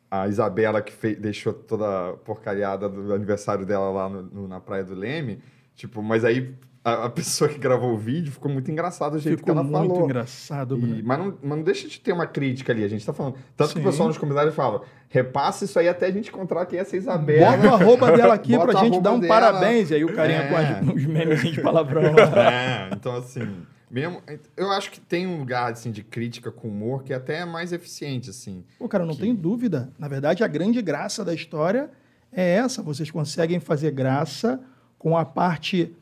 [0.10, 4.48] a, a Isabela que fez, deixou toda a porcariada do aniversário dela lá no- no-
[4.48, 5.42] na Praia do Leme.
[5.76, 6.56] Tipo, mas aí
[6.90, 9.64] a, a pessoa que gravou o vídeo ficou muito engraçado o jeito ficou que ela
[9.68, 10.06] muito falou.
[10.06, 13.12] engraçado, E- mas, não, mas não deixa de ter uma crítica ali, a gente tá
[13.14, 13.36] falando.
[13.56, 13.86] Tanto que Sim.
[13.86, 16.96] o pessoal nos comentários fala, repassa isso aí até a gente encontrar quem é essa
[16.96, 17.58] Isabela.
[17.58, 19.34] Bota o arroba dela aqui Bota pra gente dar um dela.
[19.34, 19.92] parabéns.
[19.92, 20.48] E aí o carinha É.
[20.50, 22.04] com as- os memes de palavrão.
[22.38, 23.48] É, então assim,
[23.92, 24.22] mesmo,
[24.56, 27.72] eu acho que tem um lugar assim de crítica com humor que até é mais
[27.74, 28.64] eficiente assim.
[28.80, 29.90] Pô, cara, não tem dúvida.
[30.00, 31.90] Na verdade, a grande graça da história
[32.32, 32.82] é essa.
[32.82, 34.60] Vocês conseguem fazer graça
[35.00, 35.94] com a parte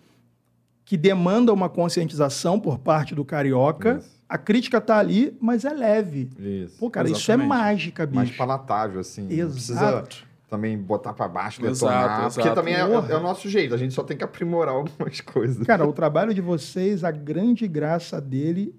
[0.85, 3.97] que demanda uma conscientização por parte do carioca.
[3.97, 4.15] Isso.
[4.29, 6.29] A crítica tá ali, mas é leve.
[6.37, 6.77] Isso.
[6.79, 7.47] Pô, cara, isso é Exatamente.
[7.47, 8.15] mágica, bicho.
[8.15, 9.27] mais palatável assim.
[9.31, 10.25] Exato.
[10.47, 12.55] também botar pra baixo, Exato, detonar, porque exato.
[12.55, 15.65] também é, é o nosso jeito, a gente só tem que aprimorar algumas coisas.
[15.65, 18.73] Cara, o trabalho de vocês, a grande graça dele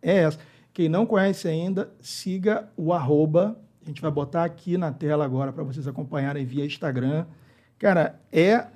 [0.00, 0.38] é essa.
[0.72, 3.56] Quem não conhece ainda, siga o arroba.
[3.82, 7.26] A gente vai botar aqui na tela agora para vocês acompanharem via Instagram.
[7.78, 8.66] Cara, é,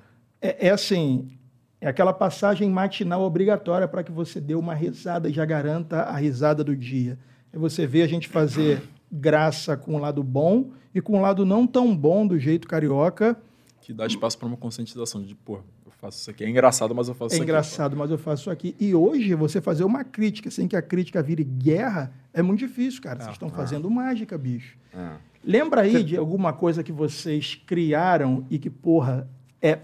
[0.41, 1.36] é, é assim,
[1.79, 6.17] é aquela passagem matinal obrigatória para que você dê uma risada e já garanta a
[6.17, 7.17] risada do dia.
[7.53, 11.45] É você ver a gente fazer graça com o lado bom e com o lado
[11.45, 13.37] não tão bom do jeito carioca.
[13.81, 16.43] Que dá espaço pra uma conscientização de, pô, eu faço isso aqui.
[16.43, 17.49] É engraçado, mas eu faço É isso aqui.
[17.49, 18.75] engraçado, mas eu faço isso aqui.
[18.79, 23.01] E hoje, você fazer uma crítica sem que a crítica vire guerra é muito difícil,
[23.01, 23.19] cara.
[23.19, 24.77] Vocês estão fazendo mágica, bicho.
[24.93, 25.11] É.
[25.43, 29.29] Lembra aí de alguma coisa que vocês criaram e que, porra,
[29.61, 29.79] é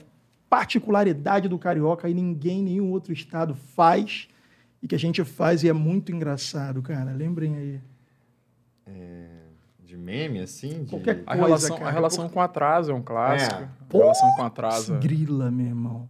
[0.54, 4.28] particularidade do carioca e ninguém, nenhum outro estado faz
[4.84, 7.12] e que a gente faz e é muito engraçado, cara.
[7.12, 7.82] Lembrem aí.
[9.84, 10.92] De meme assim, de...
[10.92, 11.90] Qualquer A Coisa, relação, cara.
[11.90, 13.62] a relação com atraso é um clássico.
[13.62, 13.66] É.
[13.66, 14.94] A relação com atraso.
[14.96, 16.10] é- Grila, meu irmão.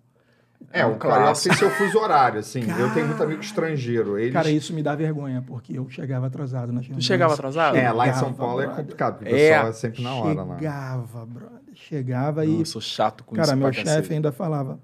[0.71, 1.55] É, o um carioca clássico.
[1.55, 2.61] tem seu fuso horário, assim.
[2.79, 4.17] Eu tenho muito amigo estrangeiro.
[4.17, 4.33] Eles...
[4.33, 7.05] Cara, isso me dá vergonha, porque eu chegava atrasado nas reuniões.
[7.05, 7.77] chegava atrasado?
[7.77, 8.83] É, lá em São Paulo é brother.
[8.83, 9.49] complicado, porque o É.
[9.51, 10.55] pessoal é sempre na hora lá.
[10.57, 11.62] Chegava, brother.
[11.73, 13.57] Chegava Não, e eu sou chato com Cara, isso.
[13.57, 14.79] meu pra chefe ainda falava,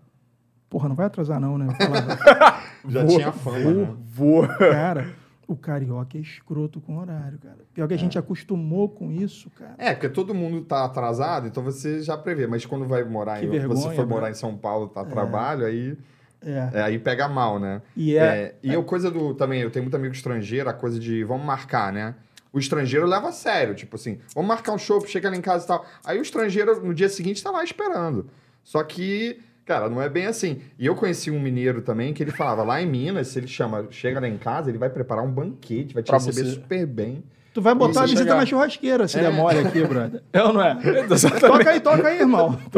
[0.70, 1.68] porra, não vai atrasar não, né?
[1.68, 2.18] Eu falava,
[2.88, 3.74] Já Vou, tinha fama, vou.
[3.74, 3.96] né?
[4.08, 4.48] Vou.
[4.48, 5.14] cara,
[5.48, 7.58] O carioca é escroto com horário, cara.
[7.74, 9.76] Pior que a gente acostumou com isso, cara.
[9.78, 12.46] É, porque todo mundo tá atrasado, então você já prevê.
[12.48, 13.50] Mas quando vai morar Que em.
[13.50, 14.14] vergonha, você for né?
[14.14, 15.98] morar em São Paulo, tá a trabalho, aí.
[16.42, 16.70] É.
[16.74, 17.82] é, aí pega mal, né?
[17.98, 19.34] E é, e a coisa do.
[19.34, 22.16] Também, eu tenho muito amigo estrangeiro, a coisa de vamos marcar, né?
[22.52, 25.66] O estrangeiro leva a sério, tipo assim, vamos marcar um show, chega lá em casa
[25.66, 25.86] e tal.
[26.04, 28.28] Aí o estrangeiro, no dia seguinte, tá lá esperando.
[28.64, 30.62] Só que, cara, não é bem assim.
[30.78, 33.86] E eu conheci um mineiro também que ele falava, lá em Minas, se ele chama,
[33.92, 36.54] chega lá em casa, ele vai preparar um banquete, vai te Pra receber você.
[36.56, 37.24] super bem.
[37.54, 38.36] tu vai botar a visita chegar.
[38.38, 39.22] na churrasqueira, se É.
[39.24, 40.22] der mole aqui, brother.
[40.34, 40.78] É ou não é?
[41.12, 41.42] Exatamente.
[41.48, 42.60] Toca aí, toca aí, irmão.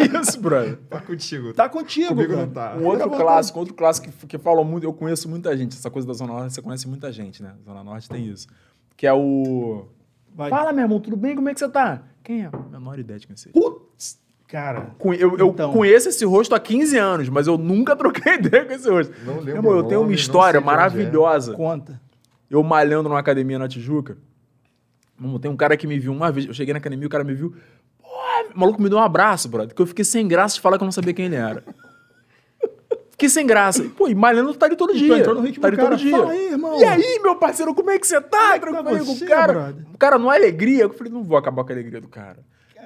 [0.00, 0.78] É isso, brother.
[0.88, 1.52] Tá contigo.
[1.54, 2.46] Tá contigo, Comigo cara.
[2.46, 2.74] não tá.
[2.76, 3.22] Um outro vontade.
[3.22, 6.32] clássico, outro clássico que, que falam muito, eu conheço muita gente, essa coisa da Zona
[6.32, 7.52] Norte, você conhece muita gente, né?
[7.64, 8.46] Zona Norte tem isso.
[8.96, 9.86] Que é o.
[10.34, 10.50] Vai.
[10.50, 11.34] Fala, meu irmão, tudo bem?
[11.34, 12.02] Como é que você tá?
[12.22, 12.50] Quem é?
[12.70, 13.52] Menor ideia de quem seja.
[13.52, 14.94] Putz, cara.
[15.18, 15.72] Eu, eu Então.
[15.72, 19.12] conheço esse rosto há 15 anos, mas eu nunca troquei ideia com esse rosto.
[19.24, 20.60] Não lembro Meu irmão, eu tenho uma nome, história é.
[20.60, 21.54] maravilhosa.
[21.54, 22.00] Conta.
[22.48, 24.16] Eu malhando numa academia na Tijuca.
[25.18, 26.46] Mano, tem um cara que me viu uma vez.
[26.46, 27.54] Eu cheguei na academia, o cara me viu.
[28.00, 28.08] Pô,
[28.54, 29.74] o maluco me deu um abraço, brother.
[29.74, 31.62] Que eu fiquei sem graça de falar que eu não sabia quem ele era.
[33.22, 33.84] Fiquei sem graça.
[33.96, 35.14] Pô, e malhando tá ali todo dia.
[35.14, 35.90] tu entrou no ritmo tá ali cara.
[35.90, 36.10] todo dia.
[36.16, 36.80] Fala aí, irmão.
[36.80, 38.58] E aí, meu parceiro, como é que você tá?
[38.58, 39.52] Como é que tá você, o cara.
[39.52, 39.84] brother?
[39.94, 40.82] O cara, numa alegria.
[40.82, 42.38] Eu falei, não vou acabar com a alegria do cara.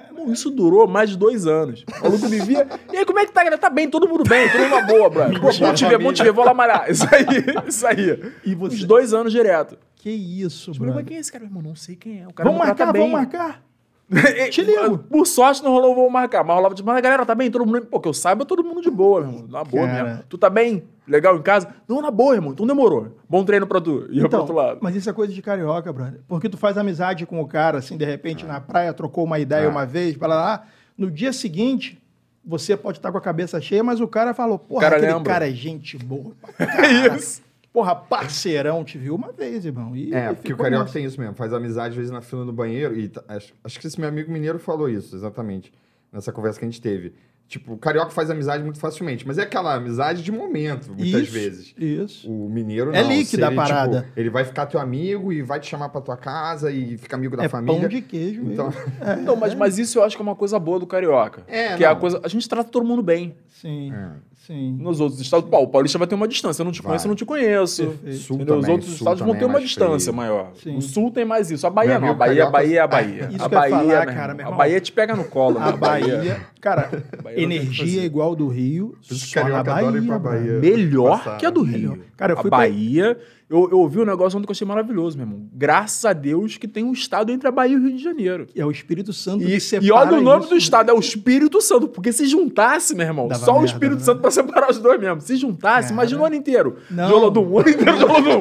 [0.09, 1.83] Irmão, isso durou mais de dois anos.
[1.99, 2.67] O maluco me via.
[2.93, 3.57] E aí, como é que tá, galera?
[3.59, 5.39] Tá bem, todo mundo bem, todo mundo na boa, brother.
[5.41, 6.85] Pô, bom te ver, bom te ver, vou lá malhar.
[6.89, 7.25] Isso aí,
[7.67, 8.33] isso aí.
[8.45, 9.77] E você- Uns dois anos direto.
[9.95, 11.05] Que isso, mas brother.
[11.05, 11.43] quem é esse cara?
[11.43, 12.27] Irmão, não sei quem é.
[12.27, 13.01] O cara Vamos marcar, bem.
[13.01, 13.63] vamos marcar.
[14.51, 14.97] Te ligo.
[14.99, 16.43] Por sorte não rolou, vou marcar.
[16.43, 17.51] Mas rolava, tipo, mas a galera tá bem?
[17.51, 17.85] Todo mundo.
[17.87, 19.47] Pô, que eu saiba, todo mundo de boa, meu irmão.
[19.49, 20.03] Na boa Cara.
[20.03, 20.23] mesmo.
[20.29, 20.83] Tu tá bem?
[21.05, 21.67] Legal em casa?
[21.87, 22.51] Não, na boa, irmão.
[22.53, 23.17] Então demorou.
[23.29, 24.07] Bom treino pra tu.
[24.09, 24.69] E eu pro outro lado.
[24.77, 26.21] Então, mas isso é coisa de carioca, brother.
[26.27, 28.47] Porque tu faz amizade com o cara, assim, de repente, É.
[28.47, 30.63] na praia, trocou uma ideia uma vez, para lá.
[30.97, 32.01] No dia seguinte,
[32.45, 35.33] você pode estar com a cabeça cheia, mas o cara falou, porra, cara aquele lembra.
[35.33, 36.31] cara é gente boa.
[36.57, 37.41] pra É isso.
[37.77, 39.95] Porra, parceirão, te viu uma vez, irmão.
[39.95, 40.93] E, É, e porque o carioca nessa.
[40.93, 42.97] tem isso mesmo, faz amizade às vezes na fila do banheiro.
[42.99, 45.71] E tá- acho, acho que esse meu amigo mineiro falou isso, exatamente,
[46.11, 47.13] nessa conversa que a gente teve.
[47.47, 51.31] Tipo, o carioca faz amizade muito facilmente, mas é aquela amizade de momento, muitas Isso,
[51.31, 51.75] vezes.
[51.77, 52.27] Isso.
[52.31, 53.09] O mineiro É não.
[53.09, 54.01] líquida Se ele, a parada.
[54.01, 57.15] tipo, ele vai ficar teu amigo e vai te chamar pra tua casa e fica
[57.15, 57.79] amigo da é família.
[57.79, 59.23] pão de queijo Então, mesmo.
[59.23, 61.43] Não, mas, mas isso eu acho que é uma coisa boa do carioca.
[61.47, 62.19] É, que é a coisa.
[62.23, 63.35] A gente trata todo mundo bem.
[63.49, 64.09] Sim, É.
[64.47, 64.77] sim.
[64.79, 66.61] Nos outros estados, pô, o Paulista vai ter uma distância.
[66.61, 66.87] Eu não te Vai.
[66.91, 67.83] conheço, eu não te conheço.
[68.13, 68.55] Sul Entendeu?
[68.55, 70.15] Os também, outros Sul estados vão também ter é uma distância feio.
[70.15, 70.51] maior.
[70.63, 70.77] Sim.
[70.77, 71.67] O Sul tem mais isso.
[71.67, 72.09] A Bahia não.
[72.09, 73.29] A Bahia, a Bahia é a Bahia.
[73.31, 74.51] Isso a que eu ia Bahia, falar, meu cara, A.
[74.51, 75.65] Bahia te pega no colo, né?
[75.67, 78.05] A Bahia, cara, Bahia energia fazer.
[78.05, 80.19] igual do Rio, só na Bahia.
[80.19, 80.59] Bahia.
[80.59, 81.37] Melhor Passar.
[81.37, 81.61] que a do.
[81.63, 82.01] Rio.
[82.15, 83.17] Cara, eu a fui pra- Bahia,
[83.49, 85.47] eu, eu ouvi um negócio ontem que eu achei maravilhoso, meu irmão.
[85.53, 88.45] Graças a Deus que tem um estado entre a Bahia e o Rio de Janeiro.
[88.53, 90.49] É o Espírito Santo E, que separa e olha o nome isso.
[90.49, 91.87] do estado, é o Espírito Santo.
[91.87, 94.03] Porque se juntasse, meu irmão, Dava só o merda, Espírito né?
[94.03, 95.21] Santo pra separar os dois mesmo.
[95.21, 95.93] Se juntasse, Cara.
[95.93, 96.77] imagina o ano inteiro.
[96.91, 97.07] Não.
[97.07, 98.39] De Olodum, o ano inteiro de Olodum.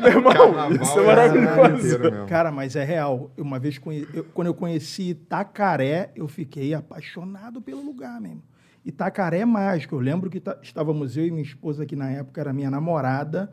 [0.00, 1.86] meu irmão, Carnaval isso é é maravilhoso.
[1.86, 2.26] inteiro mesmo.
[2.26, 3.30] Cara, mas é real.
[3.36, 8.42] Uma vez, conhe- eu- quando eu conheci Itacaré, eu fiquei apaixonado pelo lugar mesmo.
[8.84, 9.96] Itacaré é mágico.
[9.96, 13.52] Eu lembro que tá- estávamos eu e minha esposa, que na época era minha namorada.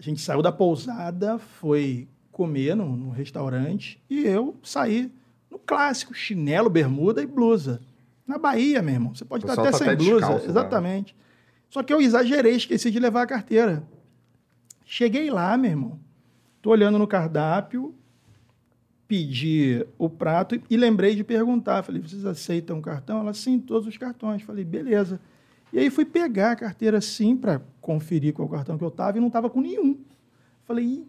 [0.00, 5.12] A gente saiu da pousada, foi comer num, num restaurante e eu saí
[5.50, 7.82] no clássico, chinelo, bermuda e blusa.
[8.26, 9.14] Na Bahia, meu irmão.
[9.14, 10.12] Você pode estar até tá sem até blusa.
[10.20, 10.50] descalço, né?
[10.50, 11.14] exatamente.
[11.68, 13.82] Só que eu exagerei, esqueci de levar a carteira.
[14.86, 16.00] Cheguei lá, meu irmão.
[16.62, 17.94] Tô olhando no cardápio,
[19.06, 21.82] pedi o prato e- e lembrei de perguntar.
[21.82, 23.20] Falei, vocês aceitam o cartão?
[23.20, 24.42] Ela, sim, todos os cartões.
[24.42, 25.20] Falei, beleza.
[25.72, 29.20] E aí fui pegar a carteira assim para conferir qual cartão que eu tava e
[29.20, 29.98] não tava com nenhum.
[30.64, 31.08] Falei, "Ih,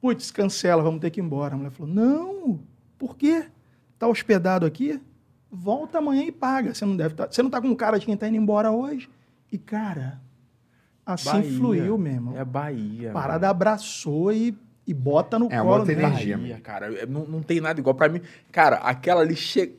[0.00, 1.54] putz, cancela, vamos ter que ir embora.
[1.54, 2.60] A mulher falou, não,
[2.98, 3.46] por quê?
[3.98, 5.00] Tá hospedado aqui?
[5.50, 6.72] Volta amanhã e paga.
[6.74, 7.26] Você não deve estar.
[7.30, 9.08] Você não tá com cara de quem tá indo embora hoje?
[9.50, 10.20] E, cara,
[11.04, 11.52] assim Bahia.
[11.58, 12.36] fluiu mesmo.
[12.36, 13.10] É Bahia.
[13.10, 14.56] A parada abraçou e,
[14.86, 15.64] e bota no É, colo.
[15.64, 16.02] bota mesmo.
[16.02, 16.38] energia.
[16.38, 16.94] Bahia, cara.
[17.00, 17.94] é- Não, não tem nada igual.
[17.94, 18.20] Pra mim,
[18.52, 19.72] cara, aquela ali chega.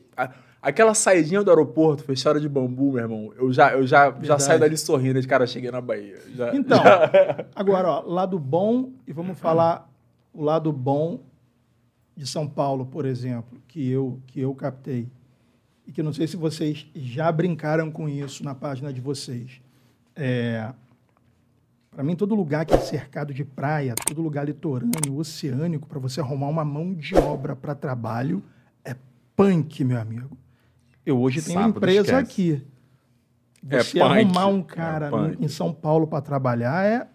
[0.62, 3.32] Aquela saidinha do aeroporto, fechada de bambu, meu irmão.
[3.36, 6.20] Eu já, eu já, já saio dali sorrindo de cara, cheguei na Bahia.
[6.36, 7.10] Já- Então, já-
[7.54, 9.90] agora, ó, lado bom, e vamos falar
[10.32, 11.18] o lado bom
[12.16, 15.08] de São Paulo, por exemplo, que eu, que eu captei.
[15.84, 19.60] E que não sei se vocês já brincaram com isso na página de vocês.
[20.14, 20.72] É,
[21.90, 26.20] para mim, todo lugar que é cercado de praia, todo lugar litorâneo, oceânico, para você
[26.20, 28.40] arrumar uma mão de obra para trabalho,
[28.84, 28.94] é
[29.34, 30.38] punk, meu amigo.
[31.04, 32.14] Eu hoje tenho uma Sábado, empresa esquece.
[32.22, 32.62] aqui.
[33.68, 34.18] É Você punk.
[34.18, 35.44] arrumar um É cara punk.
[35.44, 37.06] em São Paulo para trabalhar é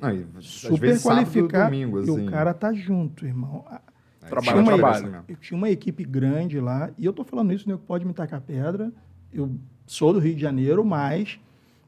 [0.00, 1.74] às super qualificado.
[1.74, 2.26] e assim.
[2.26, 3.64] o cara tá junto, irmão.
[3.70, 5.24] É, Trabalho, tinha uma, trabalho.
[5.28, 7.78] Eu tinha uma equipe grande lá, e eu tô falando isso, né?
[7.86, 8.92] Pode me tacar pedra.
[9.32, 9.50] Eu
[9.86, 11.38] sou do Rio de Janeiro, mas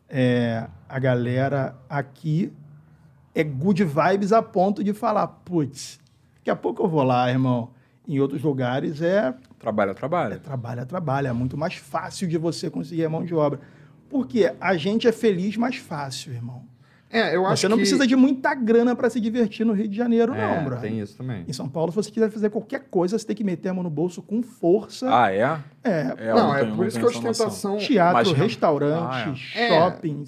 [0.09, 2.53] é, a galera aqui
[3.35, 5.99] é good vibes a ponto de falar, putz,
[6.37, 7.71] daqui a pouco eu vou lá, irmão.
[8.09, 10.38] Em outros lugares é Trabalha, é trabalha.
[10.38, 11.29] trabalha, trabalha.
[11.29, 13.61] É muito mais fácil de você conseguir a mão de obra.
[14.11, 16.64] Porque a gente é feliz mais fácil, irmão.
[17.09, 17.83] É, eu acho Você não que...
[17.83, 20.81] precisa de muita grana para se divertir no Rio de Janeiro, É, não, bro.
[20.81, 21.44] tem isso também.
[21.46, 23.83] Em São Paulo, se você quiser fazer qualquer coisa, você tem que meter a mão
[23.83, 25.07] no bolso com força.
[25.14, 25.59] Ah, é?
[25.85, 27.31] é, É, eu não, é por não isso que a noção.
[27.31, 27.77] ostentação...
[27.77, 29.68] teatro, Mas- restaurante, Ah, é.
[29.68, 30.25] shopping.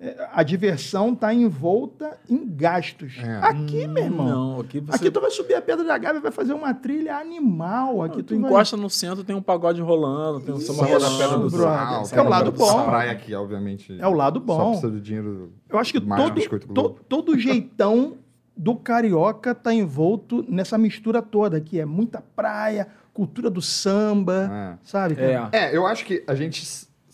[0.00, 3.14] É, A diversão está envolta em gastos.
[3.18, 3.36] É.
[3.42, 4.26] Aqui, meu irmão.
[4.28, 6.74] Não, aqui você Aqui tu vai subir a Pedra da Gávea e vai fazer uma
[6.74, 8.02] trilha animal.
[8.02, 11.18] Aqui tu tu vai- encosta no centro, tem um pagode rolando, tem um samba rolando
[11.18, 11.66] perto do.
[11.66, 12.84] Ah, É o lado bom.
[12.84, 13.96] Praia aqui, obviamente.
[13.98, 14.70] É o lado Só bom.
[14.70, 15.52] precisa do dinheiro...
[15.68, 18.16] Eu acho que todo, to- todo jeitão
[18.56, 25.16] do carioca tá envolto nessa mistura toda, que é muita praia, cultura do samba, sabe?
[25.16, 25.48] cara?
[25.52, 25.70] É.
[25.72, 26.64] É, eu acho que a gente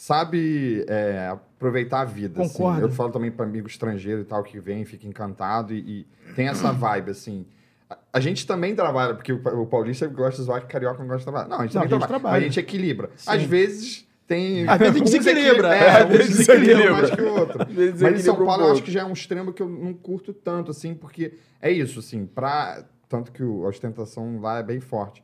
[0.05, 2.41] sabe é, aproveitar a vida.
[2.43, 2.53] assim.
[2.53, 2.81] Concordo.
[2.87, 5.79] Eu falo também para amigo estrangeiro e tal que vem, fica encantado e,
[6.27, 7.45] e tem essa vibe, assim.
[7.89, 10.99] A, a gente também trabalha, porque o, pa- o paulista gosta de zoar que carioca
[11.01, 11.49] não gosta de trabalhar.
[11.49, 12.21] Não, a gente Não, também a gente trabalha.
[12.23, 12.41] trabalha.
[12.41, 13.11] A gente equilibra.
[13.17, 13.31] Sim.
[13.31, 14.67] Às vezes tem.
[14.69, 15.69] Às vezes desequilibra.
[15.77, 16.93] equili- É, É, às vezes desequilibra.
[16.93, 17.59] mais que o outro.
[18.01, 18.73] Mas em São um Paulo eu pouco.
[18.73, 21.99] acho que já é um extremo que eu não curto tanto, assim, porque é isso,
[21.99, 22.85] assim, pra.
[23.09, 25.23] Tanto que o- a ostentação lá é bem forte.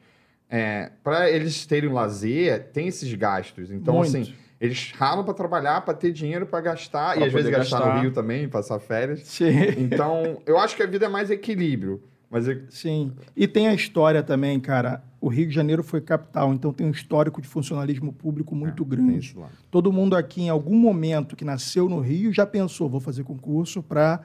[0.50, 3.70] É, para eles terem lazer, tem esses gastos.
[3.70, 4.08] Então, Muito.
[4.08, 7.78] assim, eles ralam para trabalhar, para ter dinheiro para gastar, Pra e às vezes gastar,
[7.78, 7.94] gastar.
[7.96, 9.20] no Rio também, passar férias.
[9.24, 9.50] Sim.
[9.78, 12.02] Então, eu acho que a vida é mais equilíbrio.
[12.30, 13.12] Mas é- Sim.
[13.36, 15.02] E tem a história também, cara.
[15.20, 18.86] O Rio de Janeiro foi capital, então tem um histórico de funcionalismo público muito é,
[18.86, 19.36] tem grande.
[19.70, 23.82] Todo mundo aqui, em algum momento que nasceu no Rio, já pensou, vou fazer concurso
[23.82, 24.22] para...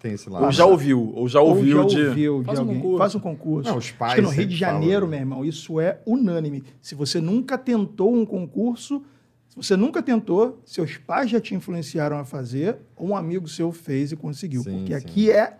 [0.00, 0.44] Tem esse lado.
[0.44, 2.06] Ou já ouviu, ou já ouviu ou já de.
[2.08, 2.76] ouviu de Faz um alguém.
[2.76, 2.98] concurso.
[2.98, 3.70] Faz um concurso.
[3.70, 5.22] Não, os pais Acho que no Rio de Janeiro, falam, meu né?
[5.22, 6.62] irmão, isso é unânime.
[6.82, 9.02] Se você nunca tentou um concurso,
[9.60, 13.70] se você nunca tentou, seus pais já te influenciaram a fazer, ou um amigo seu
[13.72, 14.62] fez e conseguiu.
[14.62, 15.06] Sim, porque sim.
[15.06, 15.56] aqui é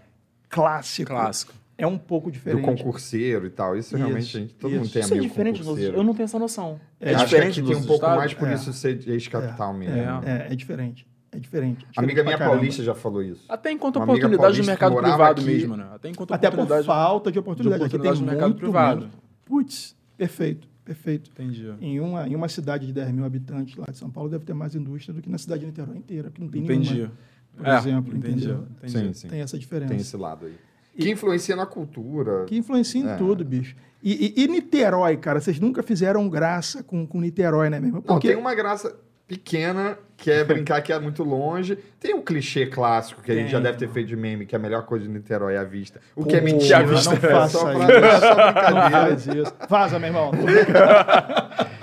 [0.49, 1.11] clássico.
[1.11, 1.53] Clássico.
[1.77, 2.65] É um pouco Do diferente.
[2.65, 3.77] concurseiro e tal.
[3.77, 4.81] Isso, realmente, Isso, a gente, todo isso.
[4.81, 5.97] mundo tem Isso é amigo diferente dos concurseiro.
[5.97, 6.81] Eu não tenho essa noção.
[7.01, 8.17] É, É, Acho que diferente aqui dos tem um pouco estados?
[8.19, 8.55] mais por É.
[8.55, 9.97] isso ser ex-capital mesmo.
[9.97, 10.47] É.
[10.49, 11.05] É, é diferente.
[11.33, 11.85] É diferente.
[11.97, 13.45] A amiga Diferente minha paulista já falou isso.
[13.49, 15.89] Até enquanto Uma oportunidade do paulista mercado privado aqui- mesmo, né?
[15.93, 17.81] Até enquanto Até por falta de oportunidade.
[17.81, 19.11] de Aqui oportunidade tem no mercado muito privado.
[19.45, 21.31] Putz, perfeito, perfeito.
[21.31, 21.73] Entendi.
[21.81, 24.55] Em uma, em uma cidade de 10 mil habitantes lá de São Paulo, deve ter
[24.55, 26.93] mais indústria do que na cidade de Niterói inteira, que não tem Entendi.
[26.95, 27.13] nenhuma,
[27.57, 28.37] por É, exemplo, entendi.
[28.45, 28.67] entendeu?
[28.79, 28.93] entendi.
[28.99, 29.29] Sim, sim.
[29.29, 29.89] Tem essa diferença.
[29.89, 30.55] Tem esse lado aí.
[30.97, 32.45] Que influencia na cultura.
[32.45, 33.17] Que influencia em É.
[33.17, 33.75] tudo, bicho.
[34.03, 37.97] E, e- e Niterói, cara, vocês nunca fizeram graça com, com Niterói, né mesmo?
[37.97, 38.95] Não, Porque tem uma graça
[39.27, 41.77] pequena, que é brincar que é muito longe.
[42.01, 43.53] Tem um clichê clássico que a gente Tem.
[43.53, 46.01] já deve ter feito de meme, que a melhor coisa de Niterói é a vista.
[46.15, 47.87] O que é Pô, mentira, não é faça só, isso.
[47.87, 49.43] pra, é só brincadeira.
[49.43, 49.55] isso.
[49.69, 50.31] Vaza, meu irmão.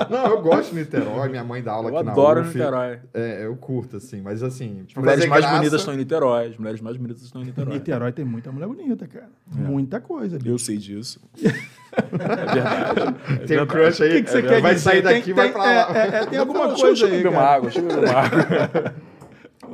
[0.10, 2.58] Não, eu gosto de Niterói, minha mãe dá aula Eu aqui na adoro UF.
[2.58, 3.00] Niterói.
[3.14, 4.84] É, eu curto, assim, mas assim...
[4.88, 6.48] As pra mulheres mais graça- bonitas estão em Niterói.
[6.48, 7.74] As mulheres mais bonitas estão em Niterói.
[7.76, 9.30] Niterói tem muita mulher bonita, cara.
[9.48, 10.50] Muita coisa, bicho.
[10.50, 11.22] Eu sei disso.
[11.42, 13.16] é verdade.
[13.42, 14.84] É Tem um crush aí, O que, que você é, quer vai dizer?
[14.90, 15.72] sair Tem- daqui e vai tem- pra lá.
[15.72, 17.80] é, é, é, tem alguma Deixa eu- coisa deixa eu aí, beber uma água, deixa
[17.80, 18.21] eu beber uma água.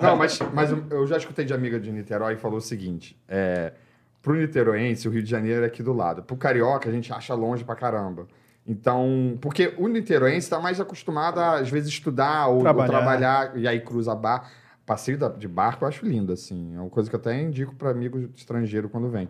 [0.01, 3.73] Não, mas, mas eu- já escutei de amiga de Niterói e falou o seguinte: é,
[4.21, 6.21] pro niteroense, o Rio de Janeiro é aqui do lado.
[6.23, 8.27] Pro carioca, a gente acha longe pra caramba.
[8.65, 12.88] Então, porque o niteroense está mais acostumado a, às vezes, estudar ou ou Trabalhar.
[12.91, 14.51] trabalhar, e aí cruza bar.
[14.86, 16.75] Passeio de barco eu acho lindo, assim.
[16.75, 19.29] É uma coisa que eu até indico para amigo estrangeiro quando vem.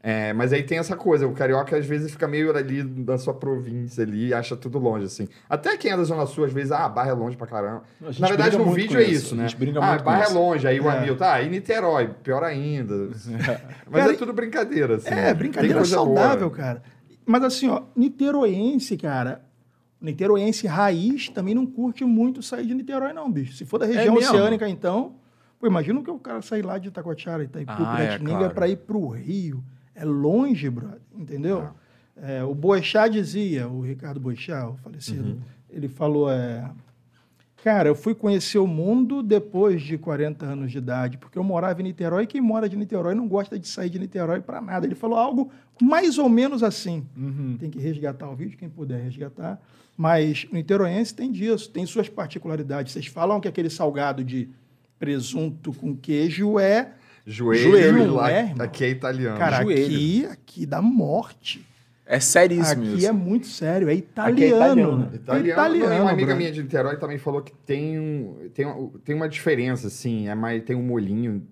[0.00, 3.34] É, mas aí tem essa coisa, o carioca às vezes fica meio ali da sua
[3.34, 5.26] província ali, acha tudo longe, assim.
[5.50, 7.82] Até quem é da Zona Sul, às vezes, ah, Barra é longe pra caramba.
[8.00, 9.48] A Na verdade, no vídeo é isso, isso, a né?
[9.48, 10.98] gente brinca ah, muito Barra é longe, aí o É.
[10.98, 12.94] Hamilton, ah, e Niterói, pior ainda.
[13.90, 15.08] Mas Cara, é tudo brincadeira, assim.
[15.08, 16.56] É, Tem brincadeira saudável, boa.
[16.56, 16.82] cara.
[17.26, 19.42] Mas assim, ó, niteroense, cara,
[20.00, 23.52] niteroense raiz também não curte muito sair de Niterói, não, bicho.
[23.54, 24.30] Se for da região mesmo?
[24.32, 25.16] oceânica, então,
[25.58, 28.54] pô, imagina que o cara sair lá de Itacoatiara, Itaipu, Ah, é, claro.
[28.54, 29.62] pra ir pro Rio.
[30.00, 31.70] É longe, brother, entendeu?
[32.20, 35.38] É, o Boechat dizia, o Ricardo Boechat, o falecido, Uhum.
[35.70, 36.68] ele falou, é...
[37.64, 41.80] Cara, eu fui conhecer o mundo depois de 40 anos de idade, porque eu morava
[41.80, 44.86] em Niterói e quem mora de Niterói não gosta de sair de Niterói para nada.
[44.86, 45.50] Ele falou algo
[45.82, 47.04] mais ou menos assim.
[47.16, 47.56] Uhum.
[47.58, 49.60] Tem que resgatar o vídeo, quem puder resgatar.
[49.96, 52.92] Mas o niteroense tem disso, tem suas particularidades.
[52.92, 54.48] Vocês falam que aquele salgado de
[54.96, 56.92] presunto com queijo é.
[57.30, 58.64] Joelho, Joelho, lá, né, irmão?
[58.66, 59.38] aqui é italiano.
[59.38, 59.84] Cara, joelho.
[59.84, 61.64] aqui, aqui dá morte.
[62.06, 63.06] É seríssimo Aqui isso.
[63.06, 64.56] é muito sério, é Aqui é italiano.
[64.56, 65.10] italiano.
[65.12, 66.36] É Italiano, italiano, não, uma amiga brother.
[66.38, 70.34] minha de Niterói também falou que tem, um, tem, um- tem uma diferença, assim, é
[70.34, 71.46] mais, tem um molhinho.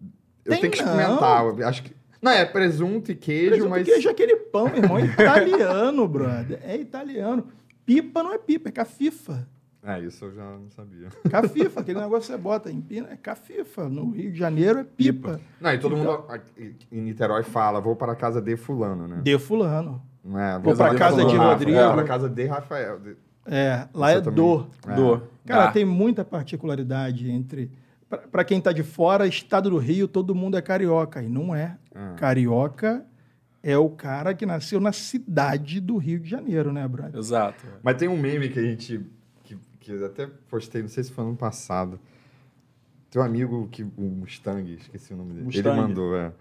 [0.47, 0.93] Eu Tem tenho que não.
[0.99, 1.45] experimentar.
[1.69, 1.93] Acho que.
[2.23, 3.87] Não, é presunto e queijo, Presunto mas.
[3.87, 4.99] e queijo é aquele pão, meu irmão.
[4.99, 6.59] É italiano, brother.
[6.65, 7.49] É italiano.
[7.85, 9.47] Pipa não é pipa, é cafifa.
[9.87, 11.09] É, isso eu já não sabia.
[11.31, 13.89] Cafifa, aquele negócio que você bota em pina, é cafifa.
[13.89, 15.41] No Rio de Janeiro é pipa.
[15.61, 19.21] Não, e todo mundo aqui em Niterói fala, vou para a casa de fulano, né?
[19.23, 20.03] De fulano.
[20.25, 21.79] Não é, Vou pra de casa de Rafa, Rodrigo.
[21.79, 22.99] Vou para a casa de Rafael.
[22.99, 24.35] de- É, lá Você é também.
[24.35, 24.67] do.
[24.89, 24.95] É.
[24.97, 25.23] Do.
[25.45, 25.71] Cara, Dá.
[25.73, 27.71] tem muita particularidade entre.
[28.33, 31.23] Para quem tá de fora, estado do Rio, todo mundo é carioca.
[31.23, 31.77] E não é.
[31.95, 32.15] Ah.
[32.17, 33.05] Carioca
[33.63, 37.17] é o cara que nasceu na cidade do Rio de Janeiro, né, brother?
[37.19, 37.65] Exato.
[37.83, 39.01] Mas tem um meme que a gente.
[39.87, 42.01] Que, eu até postei, não sei se foi ano passado.
[43.09, 43.85] Tem um amigo que.
[43.85, 45.45] O Mustang, esqueci o nome dele.
[45.45, 45.69] Mustang.
[45.69, 46.33] Ele mandou, é.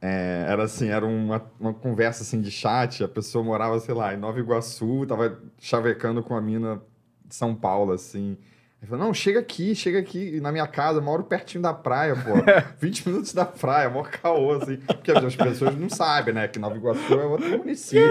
[0.00, 4.14] É, era assim, era uma, uma conversa assim de chat, a pessoa morava, sei lá,
[4.14, 6.80] em Nova Iguaçu, tava chavecando com a mina
[7.24, 8.36] de São Paulo, assim.
[8.84, 12.32] Ele falou, não, chega aqui, chega aqui na minha casa, moro pertinho da praia, pô.
[12.78, 14.76] 20 minutos da praia, mó caô, assim.
[14.76, 16.46] Porque as pessoas não sabem, né?
[16.48, 18.04] Que Nova Iguaçu é outro município.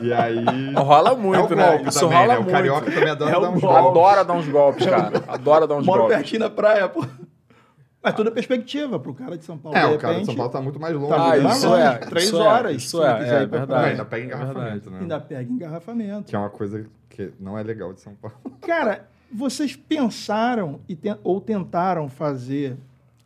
[0.00, 0.72] e aí...
[0.74, 1.82] Rola muito, é o né?
[1.86, 2.38] Isso também, rola né?
[2.38, 2.50] O muito.
[2.52, 3.76] carioca também adora É o dar uns golpe.
[3.76, 3.90] golpes.
[3.90, 5.12] Adora dar uns golpes, cara.
[5.28, 6.16] Adora dar uns Moro golpes.
[6.16, 7.04] pertinho da praia, pô.
[8.02, 9.76] Mas tudo é perspectiva pro cara de São Paulo.
[9.76, 11.08] É, de o cara de repente, São Paulo tá muito mais longe.
[11.10, 11.50] Tá Ah, né?
[11.52, 11.98] isso longe, é.
[11.98, 13.90] três isso horas, É, se isso é, quiser é ir pra Não, verdade.
[13.90, 14.98] ainda pega É engarrafamento, né?
[15.02, 16.22] Ainda pega engarrafamento.
[16.30, 18.38] Que é uma coisa que não é legal de São Paulo.
[18.62, 22.76] Cara, vocês pensaram e ten- ou tentaram fazer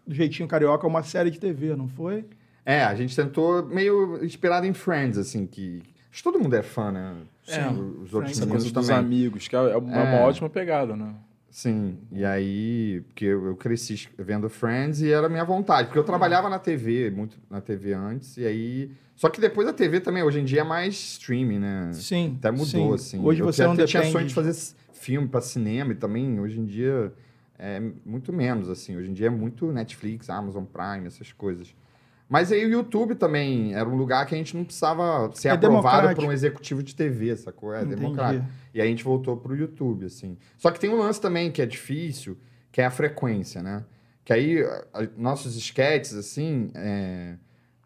[0.07, 2.25] do jeitinho carioca uma série de TV, não foi?
[2.65, 5.83] É, a gente tentou meio inspirado em Friends, assim, que...
[6.11, 7.15] Acho que todo mundo é fã, né?
[7.49, 8.97] É, Os outros Friends Essa meninos coisa dos também.
[9.05, 10.23] amigos, que é é uma, É.
[10.23, 11.13] ótima pegada, né?
[11.55, 16.03] Sim, e aí, porque eu, eu cresci vendo Friends e era minha vontade, porque eu
[16.03, 18.91] trabalhava na TV, muito na TV antes, e aí...
[19.15, 21.93] Só que depois a TV também, hoje em dia é mais streaming, né?
[21.93, 22.35] Sim.
[22.41, 22.95] Até mudou, sim.
[22.95, 23.25] assim.
[23.25, 24.13] Hoje eu você até não tinha depende.
[24.13, 27.13] sonho de fazer filme para cinema e também, hoje em dia,
[27.57, 28.97] é muito menos, assim.
[28.97, 31.73] Hoje em dia é muito Netflix, Amazon Prime, essas coisas.
[32.29, 35.51] Mas aí o YouTube também era um lugar que a gente não precisava ser É
[35.53, 37.75] aprovado por um executivo de TV, sacou?
[37.75, 37.97] É Entendi.
[37.97, 38.47] democrático.
[38.73, 40.37] E aí a gente voltou pro YouTube, assim.
[40.57, 42.37] Só que tem um lance também que é difícil,
[42.73, 43.85] que é a frequência, né?
[44.25, 47.35] Que aí a- nossos esquetes, assim, é,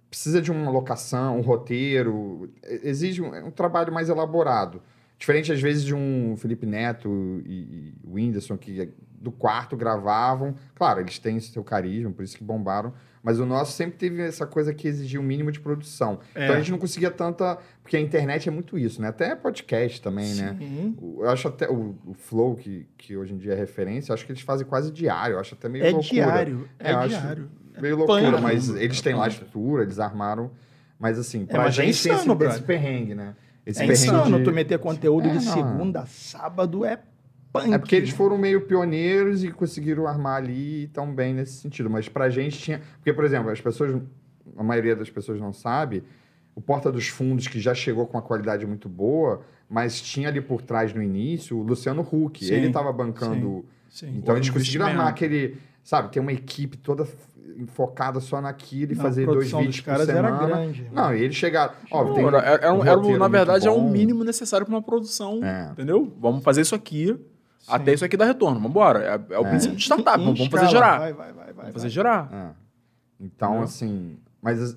[0.09, 4.81] precisa de uma locação, um roteiro, exige um, é um trabalho mais elaborado.
[5.19, 8.89] Diferente, às vezes, de um Felipe Neto e, e o Whindersson, que
[9.21, 10.55] do quarto gravavam.
[10.77, 12.95] Claro, eles têm seu carisma, por isso que bombaram.
[13.23, 16.21] Mas o nosso sempre teve essa coisa que exigia um mínimo de produção.
[16.35, 16.45] É.
[16.45, 17.59] Então a gente não conseguia tanta.
[17.83, 19.09] Porque a internet é muito isso, né?
[19.09, 20.57] Até podcast também, né?
[20.59, 20.97] Sim.
[21.01, 24.25] O- Eu acho até o, o Flow, que, que hoje em dia é referência, acho
[24.25, 25.35] que eles fazem quase diário.
[25.35, 26.11] Eu acho até meio É loucura.
[26.13, 26.69] diário.
[26.79, 27.51] É, É, diário.
[27.81, 30.51] Meio loucura, mas eles têm lá a estrutura, eles armaram.
[30.99, 33.35] Mas assim, pra mas é gente tem esse, insano, esse perrengue, né?
[33.65, 35.53] Esse É perrengue insano de- tu meter conteúdo É, de não.
[35.55, 36.99] segunda a sábado, é
[37.63, 37.75] punk.
[37.75, 41.89] É porque eles foram meio pioneiros e conseguiram armar ali e tão bem nesse sentido.
[41.91, 42.81] Mas pra gente tinha.
[42.97, 44.01] Porque, por exemplo, as pessoas.
[44.57, 46.03] A maioria das pessoas não sabe.
[46.55, 50.41] O Porta dos Fundos, que já chegou com uma qualidade muito boa, mas tinha ali
[50.41, 52.45] por trás no início o Luciano Huck.
[52.45, 53.65] Sim, Ele estava bancando.
[53.89, 54.15] Sim.
[54.17, 55.57] Então eles Houve conseguiram armar aquele.
[55.85, 57.07] Sabe, ter uma equipe toda
[57.69, 60.47] focada só naquilo e Não, fazer a dois vídeos dos caras por era semana.
[60.47, 60.87] grande.
[60.93, 61.73] Não, e eles chegaram.
[61.91, 64.25] Ó, tem era, era um- um era um- roteiro na verdade, é muito um mínimo
[64.25, 65.43] necessário para uma produção.
[65.43, 65.71] É.
[65.73, 66.13] Entendeu?
[66.21, 67.17] Vamos fazer isso aqui,
[67.71, 68.57] até isso aqui dar retorno.
[68.57, 69.01] Vamos embora.
[69.31, 69.51] É, é o É.
[69.51, 70.19] princípio de startup.
[70.19, 70.99] Vamos, vamos fazer gerar.
[70.99, 71.55] Vai, vai, vai, vai.
[71.55, 71.91] Vamos fazer vai.
[71.91, 72.29] gerar.
[72.33, 72.69] É.
[73.21, 73.65] Então, Entendeu?
[73.65, 74.19] assim.
[74.41, 74.77] Mas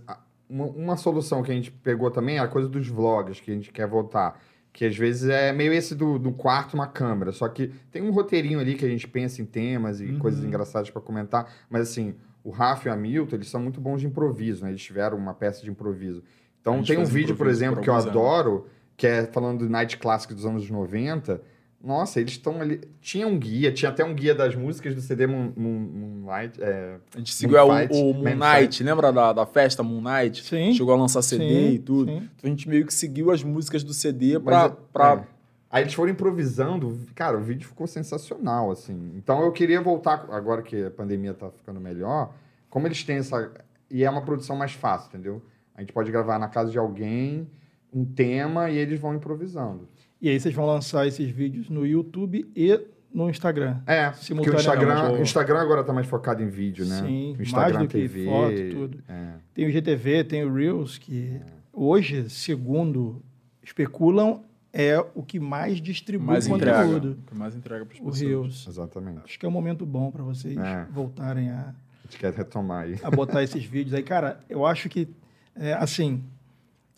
[0.50, 3.54] uma, uma solução que a gente pegou também é a coisa dos vlogs, que a
[3.54, 4.40] gente quer voltar.
[4.74, 7.32] Que às vezes é meio esse do, do quarto, uma câmera.
[7.32, 10.20] Só que tem um roteirinho ali que a gente pensa em temas e Uhum.
[10.20, 11.52] coisas engraçadas para comentar.
[11.70, 14.72] Mas assim, o Rafa e o Hamilton, eles são muito bons de improviso, né?
[14.72, 16.24] Eles tiveram uma peça de improviso.
[16.62, 19.98] Então tem um vídeo, por exemplo, por que eu adoro, que é falando do Night
[19.98, 21.42] Classic dos anos 90.
[21.84, 22.82] Nossa, eles estão ali.
[23.02, 26.62] Tinha um guia, tinha até um guia das músicas do CD Moon, Moon, Moonlight.
[26.62, 27.68] É, A gente seguiu é, o,
[28.12, 30.44] o Moon Knight, lembra da, da festa Moon Knight?
[30.44, 30.74] Sim.
[30.74, 32.12] Chegou a lançar CD Sim, e tudo.
[32.12, 32.18] sim.
[32.18, 34.66] Então a gente meio que seguiu as músicas do CD Mas pra.
[34.66, 35.14] é- pra...
[35.28, 35.42] é.
[35.72, 39.14] Aí eles foram improvisando, cara, o vídeo ficou sensacional, assim.
[39.16, 42.34] Então eu queria voltar, agora que a pandemia tá ficando melhor,
[42.70, 43.50] como eles têm essa.
[43.90, 45.42] E é uma produção mais fácil, entendeu?
[45.74, 47.48] A gente pode gravar na casa de alguém
[47.94, 49.88] um tema e eles vão improvisando.
[50.22, 52.80] E aí vocês vão lançar esses vídeos no YouTube e
[53.14, 53.80] no Instagram.
[53.88, 54.68] É, porque o Simultaneamente.
[54.70, 57.02] Instagram, o Instagram agora tá mais focado em vídeo, né?
[57.02, 58.26] Sim, o Instagram mais do que TV.
[58.26, 59.04] foto, tudo.
[59.10, 59.34] é.
[59.54, 61.42] Tem o GTV, tem o Reels, que
[61.74, 63.22] hoje, segundo
[63.64, 64.42] especulam,
[64.74, 66.84] é o que mais distribui mais entrega.
[66.86, 67.18] conteúdo.
[67.28, 68.22] Que mais entrega pras O pessoas.
[68.22, 68.68] Reels.
[68.68, 69.20] Exatamente.
[69.26, 70.86] Acho que é um momento bom para vocês É.
[70.92, 71.74] voltarem a, A
[72.04, 72.96] gente quer retomar aí.
[73.04, 74.04] a botar esses vídeos aí.
[74.04, 75.10] Cara, eu acho que,
[75.56, 76.24] é, assim,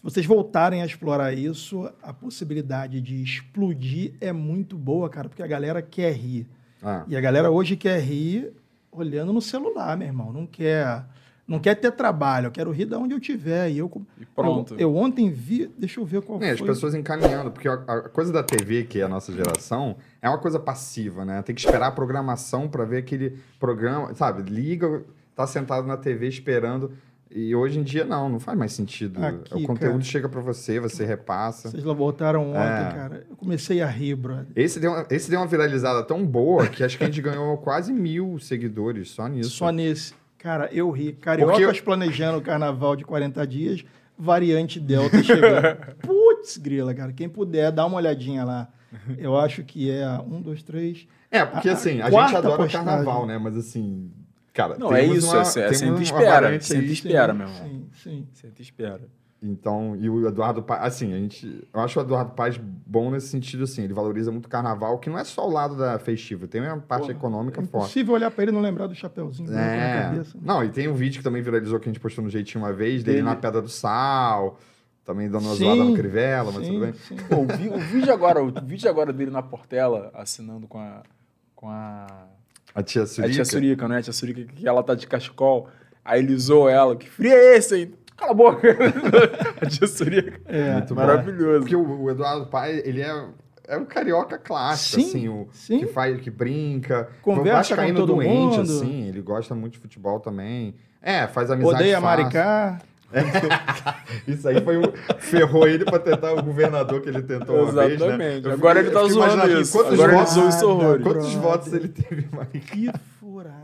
[0.04, 5.42] se vocês voltarem a explorar isso, a possibilidade de explodir é muito boa, cara, porque
[5.42, 6.46] a galera quer rir.
[6.82, 8.52] Ah, E a galera hoje quer rir
[8.92, 10.34] olhando no celular, meu irmão.
[10.34, 11.06] Não quer
[11.48, 13.70] Não quer ter trabalho, eu quero rir de onde eu tiver.
[13.72, 13.90] E eu,
[14.20, 14.74] E pronto.
[14.74, 18.02] Eu, eu ontem vi, deixa eu ver qual É, as pessoas encaminhando, porque a, a
[18.10, 21.42] coisa da TV, que é a nossa geração, é uma coisa passiva, né?
[21.42, 24.50] Tem que esperar a programação para ver aquele programa, sabe?
[24.50, 25.04] Liga,
[25.36, 26.92] tá sentado na TV esperando.
[27.36, 29.24] E hoje em dia não, não faz mais sentido.
[29.26, 30.04] Aqui, o conteúdo cara.
[30.04, 31.70] chega para você, você repassa.
[31.72, 32.92] Vocês lá voltaram ontem, É.
[32.94, 33.26] cara.
[33.30, 34.46] Eu comecei a rir, brother.
[34.56, 37.58] Esse deu, uma, esse deu uma viralizada tão boa que acho que a gente ganhou
[37.58, 39.50] quase mil seguidores só nisso.
[39.50, 40.14] Só nesse.
[40.38, 41.14] Cara, eu ri.
[41.14, 43.84] Cariocas eu- planejando o carnaval de 40 dias,
[44.16, 45.78] variante Delta chegando.
[46.06, 47.12] Putz, grila, cara.
[47.14, 48.68] Quem puder, dá uma olhadinha lá.
[49.18, 51.08] Eu acho que é a um, dois, três.
[51.32, 52.86] É, porque A- a assim, a quarta gente adora postagem.
[52.88, 53.40] carnaval, né?
[53.40, 54.12] Mas assim,
[54.54, 56.62] cara, Não, é isso, uma- é, é sempre uma espera.
[56.62, 56.94] Sempre aí.
[56.94, 57.64] espera, meu irmão.
[57.64, 58.28] Sim, sim.
[58.34, 59.02] Sempre espera.
[59.46, 63.28] Então, e o Eduardo Paz, assim, a gente, eu acho o Eduardo Paz bom nesse
[63.28, 66.48] sentido, assim, ele valoriza muito o carnaval, que não é só o lado da festiva,
[66.48, 67.84] tem uma parte Porra, econômica É forte.
[67.84, 70.04] impossível olhar pra ele e não lembrar do chapeuzinho na É.
[70.04, 70.38] cabeça.
[70.38, 70.44] né?
[70.46, 72.72] Não, e tem um vídeo que também viralizou que a gente postou no Jeitinho uma
[72.72, 73.28] vez, dele Dele.
[73.28, 74.58] na Pedra do Sal,
[75.04, 76.94] também dando uma Sim, zoada no Crivella, mas sim, tudo bem.
[76.94, 77.16] sim.
[77.30, 81.04] Pô, o, vi- o vídeo agora, o vídeo agora dele na Portela, assinando com a.
[81.54, 82.08] Com a.
[82.76, 83.34] A tia A Surica.
[83.34, 83.98] tia Surica, né?
[83.98, 85.68] A tia Surica, que ela tá de cachecol.
[86.04, 86.96] Aí ele zoou ela.
[86.96, 87.94] Que frio é esse, hein?
[88.18, 88.68] Cala a boca.
[89.62, 90.40] a tia Surica.
[90.46, 91.02] É, Muito bom.
[91.02, 91.60] Maravilhoso.
[91.60, 93.26] Porque o, o Eduardo Paz, ele é,
[93.68, 95.80] é um carioca clássico, Sim, assim, o sim.
[95.80, 97.10] que faz, que brinca.
[97.22, 98.62] Conversa com todo doente, mundo.
[98.62, 100.76] assim, ele gosta muito de futebol também.
[101.02, 102.24] É, faz amizade Odeia fácil.
[102.24, 102.82] Maricá.
[104.28, 104.84] Isso aí foi um...
[105.20, 108.06] ferrou ele pra tentar o governador que ele tentou uma vez, né?
[108.08, 108.50] Exatamente.
[108.50, 109.72] Agora ele tá zoando isso.
[109.72, 111.04] Quantos Agora ele votos, zoou isso horrores.
[111.04, 111.42] quantos Brother.
[111.42, 112.76] votos ele teve em Maricá?
[112.76, 113.64] Que furada.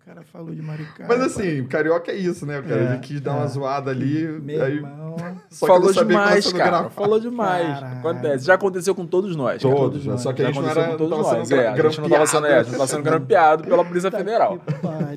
[0.00, 1.06] O cara falou de Maricá.
[1.08, 2.80] Mas assim, o carioca é isso, né, cara?
[2.80, 3.34] É, ele quis dar é.
[3.36, 4.74] uma zoada ali, Meu aí...
[4.76, 5.16] irmão.
[5.48, 6.90] Só Falou demais, cara.
[6.90, 7.66] Falou demais.
[7.80, 7.98] Caralho.
[7.98, 8.44] Acontece.
[8.44, 9.62] Já aconteceu com todos nós.
[9.62, 9.74] cara.
[9.74, 10.20] Todos, nós.
[10.20, 11.48] só que a Já gente não aconteceu era com todos nós.
[11.48, 13.84] sendo É, a gente não tava sendo, é, a gente não tava sendo grampeado pela
[13.84, 14.58] Polícia Federal.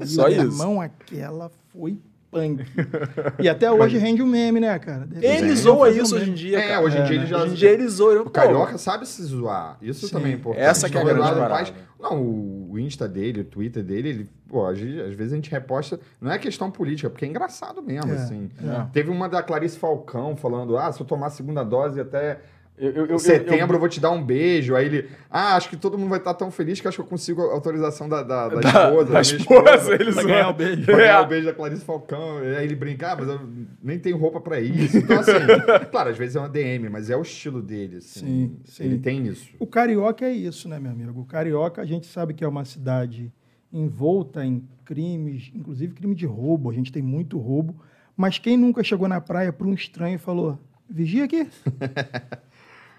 [0.05, 0.41] Só isso.
[0.41, 1.97] Irmão, aquela foi
[2.39, 2.65] punk.
[3.39, 5.07] E até hoje rende um meme, né, cara?
[5.21, 6.81] Ele zoa fazer um isso hoje em dia, É, cara.
[6.85, 7.21] hoje em É, dia né?
[7.23, 7.37] ele já...
[7.43, 8.21] Hoje em dia ele zoa.
[8.21, 9.77] O carioca sabe se zoar.
[9.81, 10.13] Isso Sim.
[10.13, 10.63] também é importante.
[10.63, 11.49] Essa que é a o grande parada.
[11.49, 15.35] Paz- Não, o Insta dele, o Twitter dele, ele, pô, às vezes às vezes a
[15.35, 15.99] gente reposta.
[16.21, 18.49] Não é questão política, porque é engraçado mesmo, É, assim.
[18.63, 18.85] é.
[18.93, 22.39] Teve uma da Clarice Falcão falando: ah, se eu tomar a segunda dose até.
[22.77, 24.75] Eu, eu, eu, setembro eu, vou te dar um beijo.
[24.75, 27.07] Aí ele, ah, acho que todo mundo vai estar tão feliz que acho que eu
[27.07, 29.13] consigo a autorização da, da, da Da- esposa.
[29.13, 30.23] da esposa, ele Pra zoa.
[30.31, 30.85] ganhar o beijo.
[30.85, 31.21] Pra ganhar É.
[31.21, 32.37] o beijo da Clarice Falcão.
[32.37, 33.39] Aí ele brinca, ah, mas eu
[33.81, 34.95] nem tenho roupa pra isso.
[34.97, 35.31] Então, assim,
[35.89, 37.97] claro, às vezes é uma DM, mas é o estilo dele.
[37.97, 38.19] Assim.
[38.19, 38.83] Sim, sim.
[38.83, 39.49] Ele tem isso.
[39.59, 41.19] O carioca é isso, né, meu amigo?
[41.21, 43.33] O carioca, a gente sabe que é uma cidade
[43.73, 46.69] envolta em crimes, inclusive crime de roubo.
[46.69, 47.75] A gente tem muito roubo.
[48.15, 50.59] Mas quem nunca chegou na praia para um estranho e falou:
[50.89, 51.47] vigia aqui?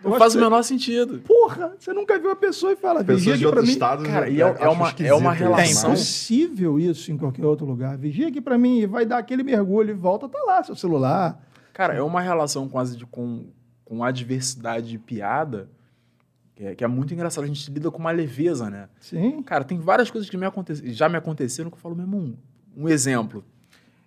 [0.02, 1.18] Não faz o menor sentido.
[1.20, 3.72] Porra, você nunca viu a pessoa e fala: vigia Pessoas de para outros mim.
[3.72, 4.06] estados.
[4.06, 7.44] Cara, eu e é- é uma- é uma É relação- mas- impossível isso em qualquer
[7.44, 7.96] outro lugar.
[7.98, 11.42] Vigia aqui para mim e vai dar aquele mergulho e volta, tá lá seu celular.
[11.72, 13.46] Cara, é uma relação com, as, com,
[13.84, 15.68] com a diversidade de piada
[16.54, 17.44] que é, que é muito engraçado.
[17.44, 18.88] A gente lida com uma leveza, né?
[19.00, 19.42] Sim.
[19.42, 22.34] Cara, tem várias coisas que me aconte- já me aconteceram que eu falo, meu irmão,
[22.76, 23.44] um exemplo.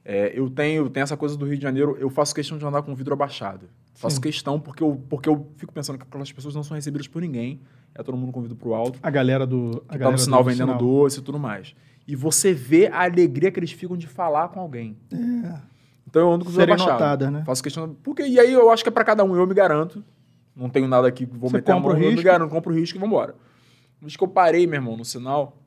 [0.03, 2.81] É, eu tenho, tenho essa coisa do Rio de Janeiro, eu faço questão de andar
[2.81, 3.69] com o vidro abaixado.
[3.93, 4.21] Faço Sim.
[4.21, 7.61] questão porque eu, porque eu fico pensando que aquelas pessoas não são recebidas por ninguém.
[7.93, 8.99] É todo mundo com o vidro pro alto.
[9.03, 9.69] A galera do.
[9.69, 10.77] A Que tá galera no sinal do vendendo sinal.
[10.77, 11.75] doce e tudo mais.
[12.07, 14.97] E você vê a alegria que eles ficam de falar com alguém.
[15.11, 15.71] É.
[16.07, 17.43] Então eu ando com o notadas, né?
[17.45, 17.95] Faço questão.
[18.01, 20.03] Porque, e aí eu acho que é pra cada um, eu me garanto.
[20.55, 22.23] Não tenho nada aqui, vou Você meter a mão, o eu me risco.
[22.23, 23.35] garanto, compro o risco e vambora.
[24.01, 25.57] Mas que eu parei, meu irmão, no sinal,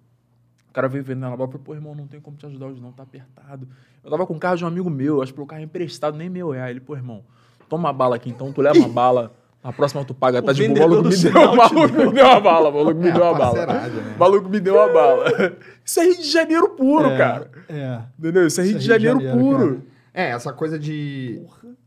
[0.69, 2.81] o cara veio vendendo na bola, falei, pô, irmão, não tem como te ajudar hoje
[2.81, 3.67] não, tá apertado.
[4.03, 6.17] Eu tava com o carro de um amigo meu, acho que o carro é emprestado,
[6.19, 6.69] nem meu real.
[6.69, 7.25] Ele, pô, irmão,
[7.69, 10.55] toma uma bala aqui então, tu leva uma bala, na próxima tu paga, tá O
[10.55, 10.87] de boa.
[10.87, 13.13] O maluco me deu, sinal o maluco me deu uma bala, o maluco me É,
[13.13, 13.67] deu a uma bala.
[13.67, 14.13] né?
[14.15, 15.25] O maluco me deu uma bala.
[15.85, 17.51] Isso é Rio de Janeiro puro, É, cara.
[17.69, 18.01] É.
[18.19, 18.47] Entendeu?
[18.47, 19.83] Isso é Rio de Janeiro, puro.
[20.13, 21.43] É, essa coisa de.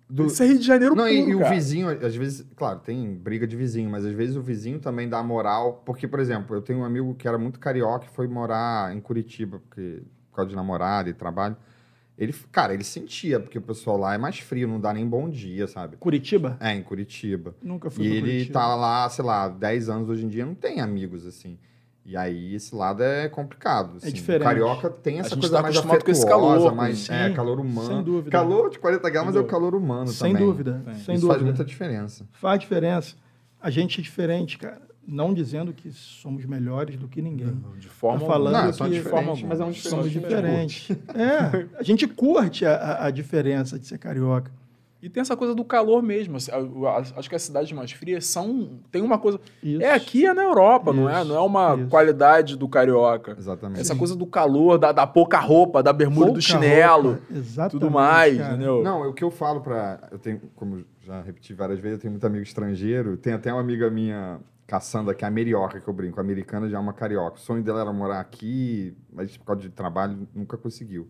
[0.10, 0.26] Do...
[0.28, 1.54] Isso é Rio de Janeiro Não, puro, e, e o cara.
[1.54, 5.22] vizinho, às vezes, claro, tem briga de vizinho, mas às vezes o vizinho também dá
[5.22, 5.82] moral.
[5.86, 9.02] Porque, por exemplo, eu tenho um amigo que era muito carioca e foi morar em
[9.02, 10.02] Curitiba, porque,
[10.32, 11.58] por causa de namorada e trabalho.
[12.18, 15.30] Ele, cara, ele sentia, porque o pessoal lá é mais frio, não dá nem bom
[15.30, 15.98] dia, sabe?
[15.98, 16.58] Curitiba?
[16.60, 17.54] É, em Curitiba.
[17.62, 18.54] Nunca fui E ele Curitiba.
[18.60, 21.60] tá lá, sei lá, 10 anos hoje em dia, não tem amigos, assim.
[22.04, 23.98] E aí, esse lado é complicado.
[23.98, 24.12] assim.
[24.14, 24.42] diferente.
[24.42, 27.14] O carioca tem essa gente coisa tá mais acostumado com esse afetuosa, calor, mais sim.
[27.14, 27.88] é, calor humano.
[27.88, 28.32] Sem dúvida.
[28.32, 29.52] Calor de 40 graus, mas é o dúvida.
[29.60, 30.48] calor humano Sem também.
[30.48, 30.94] dúvida, Tem.
[30.96, 31.44] sem Isso faz dúvida.
[31.44, 32.26] muita diferença.
[32.32, 33.16] Faz diferença.
[33.62, 34.82] A gente é diferente, cara.
[35.10, 37.58] Não dizendo que somos melhores do que ninguém.
[37.80, 39.48] De forma Tá falando Não, que só diferente, forma alguma.
[39.48, 40.90] mas é um Somos diferente.
[40.90, 41.16] diferentes.
[41.16, 44.52] É, a gente curte a, a- a diferença de ser carioca.
[45.02, 46.36] E tem essa coisa do calor mesmo.
[46.38, 46.52] assim,
[47.16, 48.80] Acho que as cidades mais frias são.
[48.92, 49.40] Tem uma coisa.
[49.64, 49.82] Isso.
[49.82, 51.20] É aqui, é na Europa, não é?
[51.22, 51.88] Isso, Não é uma isso.
[51.88, 53.36] qualidade do carioca.
[53.38, 53.80] Exatamente.
[53.80, 57.20] Essa coisa do calor, da, da pouca roupa, da bermuda e do Pouca chinelo,
[57.70, 58.56] tudo mais, cara.
[58.56, 58.84] entendeu?
[58.84, 60.00] Não, é o que eu falo pra.
[60.12, 63.16] Eu tenho, como já repeti várias vezes, eu tenho muito amigo estrangeiro.
[63.18, 66.20] Tem até uma amiga minha, Cassandra, que é a Merioca, que eu brinco.
[66.20, 67.38] A americana já é uma carioca.
[67.38, 71.08] O sonho dela era morar aqui, mas por causa de trabalho nunca conseguiu.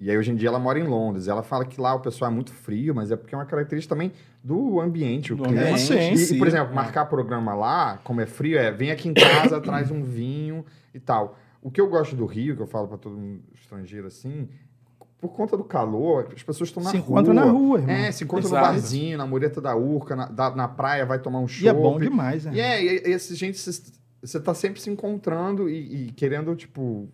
[0.00, 1.28] E aí hoje em dia ela mora em Londres.
[1.28, 3.94] Ela fala que lá o pessoal é muito frio, mas é porque é uma característica
[3.94, 5.60] também do ambiente, o Do clima.
[5.60, 6.34] ambiente, sim, E, sim.
[6.34, 9.90] e, por exemplo, marcar programa lá, como é frio, é vem aqui em casa, traz
[9.90, 11.38] um vinho e tal.
[11.60, 14.48] O que eu gosto do Rio, que eu falo para todo mundo estrangeiro assim,
[15.20, 17.20] por conta do calor, as pessoas estão na Se rua.
[17.20, 17.94] encontra na rua, irmão.
[17.94, 18.64] É, se encontra Exato.
[18.66, 21.64] no barzinho, na mureta da Urca, na, da- na praia, vai tomar um chopp.
[21.64, 22.52] E é bom demais, né?
[22.54, 27.08] E é, e, e esse gente, você tá sempre se encontrando e, e querendo, tipo,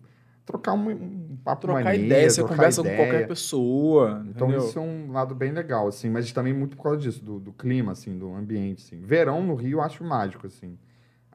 [0.45, 2.95] trocar um, um papo Trocar maneiro, ideia, você trocar conversa ideia.
[2.97, 4.23] com qualquer pessoa.
[4.29, 4.67] Então entendeu?
[4.67, 7.51] isso é um lado bem legal, assim, mas também muito por causa disso, do, do
[7.51, 9.01] clima, assim, do ambiente, assim.
[9.01, 10.77] Verão no Rio eu acho mágico, assim.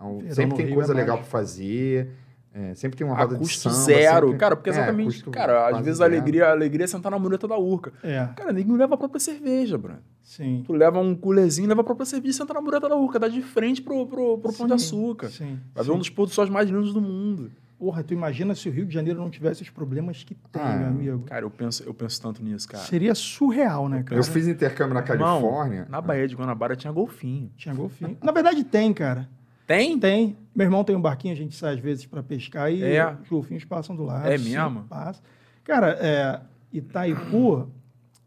[0.01, 1.33] É um- Verão sempre tem Rio coisa é legal pra mágico.
[1.33, 2.11] fazer,
[2.53, 3.75] é, sempre tem uma A roda de custo samba.
[3.85, 4.27] zero.
[4.27, 5.07] sempre- Cara, porque é, exatamente.
[5.07, 6.15] custo cara, às vezes a zero.
[6.17, 7.93] alegria, a alegria é sentar na mureta da Urca.
[8.03, 9.99] É, Cara, ninguém leva a própria cerveja, Bruno.
[10.23, 10.63] sim.
[10.67, 13.19] Tu leva um coolerzinho, leva a própria cerveja e senta na mureta da Urca.
[13.19, 15.29] Dá de frente pro, pro, pro Pão de Açúcar.
[15.29, 15.59] Sim.
[15.75, 17.51] Vai ver um dos pôr do sol mais lindos do mundo.
[17.79, 20.77] Porra, tu imagina se o Rio de Janeiro não tivesse os problemas que tem, Ah,
[20.77, 21.21] meu amigo.
[21.25, 22.85] Cara, eu penso, eu penso tanto nisso, cara.
[22.85, 24.21] Seria surreal, né, cara?
[24.21, 25.87] Eu fiz intercâmbio na Califórnia.
[25.89, 27.51] na Baía de Guanabara tinha golfinho.
[27.57, 28.19] Tinha golfinho.
[28.23, 29.27] Na verdade, tem, cara.
[29.71, 29.97] Tem?
[30.01, 30.37] Tem.
[30.53, 33.15] Meu irmão tem um barquinho, a gente sai às vezes para pescar e É.
[33.23, 34.27] os golfinhos passam do lado.
[34.27, 34.83] É mesmo?
[34.89, 35.23] Passa.
[35.63, 36.41] Cara, é,
[36.73, 37.69] Itaipu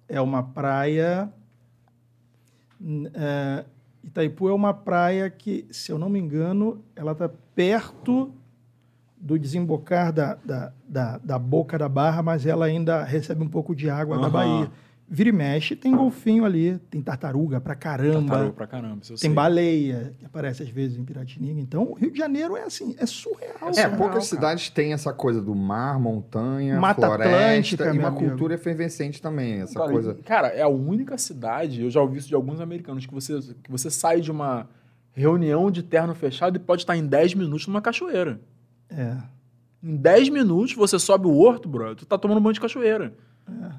[0.08, 1.30] é uma praia.
[3.14, 3.66] é,
[4.06, 8.32] Itaipu é uma praia que, se eu não me engano, ela está perto
[9.18, 13.76] do desembocar da, da, da, da boca da barra, mas ela ainda recebe um pouco
[13.76, 14.32] de água da Aham.
[14.32, 14.72] Bahia.
[15.06, 18.30] Vira e mexe, tem golfinho ali, tem tartaruga pra caramba.
[18.30, 19.00] Tartaruga pra caramba.
[19.04, 19.34] isso eu Tem sei.
[19.34, 21.60] baleia, que aparece às vezes em Piratininga.
[21.62, 23.70] Então, o Rio de Janeiro é assim, é surreal.
[23.70, 23.90] É, cara.
[23.98, 24.22] poucas cara.
[24.22, 28.26] cidades têm essa coisa do mar, montanha, Mata floresta Atlântica, e uma amigo.
[28.30, 30.14] cultura efervescente também, essa cara, coisa.
[30.26, 33.70] cara, é a única cidade, eu já ouvi isso de alguns americanos, que você, que
[33.70, 34.68] você sai de uma
[35.12, 38.40] reunião de terno fechado e pode estar em 10 minutos numa cachoeira.
[38.90, 39.18] É.
[39.84, 43.14] Em 10 minutos você sobe o horto, bro, tu tá tomando banho de cachoeira.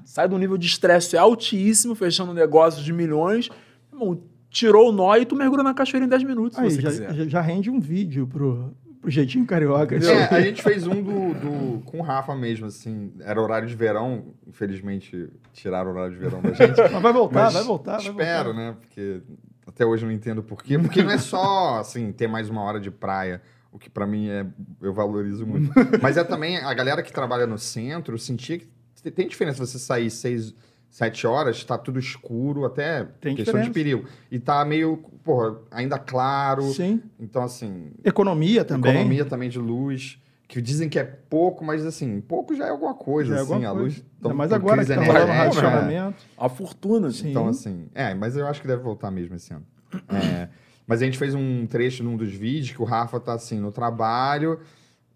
[0.05, 3.49] Sai de um nível de estresse altíssimo, fechando negócios de milhões.
[3.91, 6.81] Irmão, tirou o nó e tu mergulha na cachoeira em 10 minutos, se Aí, você
[6.81, 7.13] já, quiser.
[7.13, 9.95] já- já rende um vídeo pro, pro jeitinho carioca.
[9.95, 13.11] É, a gente fez um do, do- com o Rafa mesmo, assim.
[13.21, 14.33] Era horário de verão.
[14.47, 16.77] Infelizmente, tiraram o horário de verão da gente.
[16.91, 17.97] Mas vai voltar, Mas vai voltar.
[17.97, 18.59] vai Espero, voltar.
[18.59, 18.75] né?
[18.79, 19.21] Porque
[19.67, 20.77] até hoje eu não entendo por quê.
[20.77, 23.41] Porque não é só, assim, ter mais uma hora de praia.
[23.71, 24.45] O que pra mim é.
[24.81, 25.69] Eu valorizo muito.
[26.01, 28.67] Mas é também a galera que trabalha no centro sentia que
[29.11, 30.53] tem diferença você sair seis,
[30.89, 33.73] sete horas, tá tudo escuro, até Tem questão de diferença.
[34.01, 34.07] perigo.
[34.31, 36.63] E tá meio, porra, ainda claro.
[36.73, 37.01] Sim.
[37.19, 38.91] Então, assim, Economia também.
[38.91, 40.19] economia também de luz.
[40.47, 43.51] Que dizem que é pouco, mas assim, pouco já é alguma coisa, Já é assim,
[43.53, 43.83] alguma a coisa.
[43.83, 43.95] luz.
[43.97, 45.33] Ainda tão- mais com agora que tá rolando né?
[45.33, 46.17] racionamento.
[46.37, 47.31] A fortuna, Sim.
[47.31, 49.65] Então, assim, é, mas eu acho que deve voltar mesmo esse ano.
[50.07, 50.47] É,
[50.85, 53.71] mas a gente fez um trecho num dos vídeos que o Rafa tá assim no
[53.71, 54.59] trabalho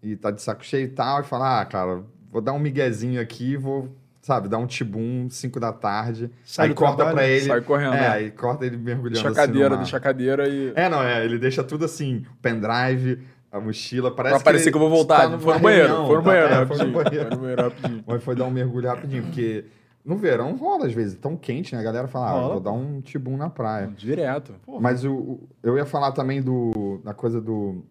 [0.02, 3.20] e tá de saco cheio e tal, e fala: Ah, cara, vou dar um miguezinho
[3.20, 3.88] aqui, vou,
[4.22, 6.30] sabe, dar um tibum 5 da tarde.
[6.44, 7.46] Sai aí corta trabalho, pra ele.
[7.46, 8.08] sai correndo, É, né?
[8.08, 9.76] aí corta ele mergulhando Deixa a assim cadeira, mar.
[9.78, 10.72] deixa a cadeira e.
[10.76, 13.20] É, não, é, ele deixa tudo assim, pendrive,
[13.52, 15.28] a mochila, parece pra parecer que, eu vou voltar.
[15.28, 16.30] tá foi no banheiro, reunião, foi no tá?
[16.30, 16.86] banheiro, É, foi rapidinho.
[16.88, 17.26] no banheiro.
[17.28, 18.04] Foi no banheiro rapidinho.
[18.06, 19.64] Mas foi dar um mergulho rapidinho, porque
[20.04, 21.80] no verão rola às vezes, tão quente, né?
[21.80, 23.88] A galera fala, ah, vou dar um tibum na praia.
[23.96, 24.54] Direto.
[24.64, 24.80] Porra.
[24.80, 27.84] Mas o, o- eu ia falar também do, da coisa do.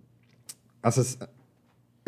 [0.82, 1.18] essas-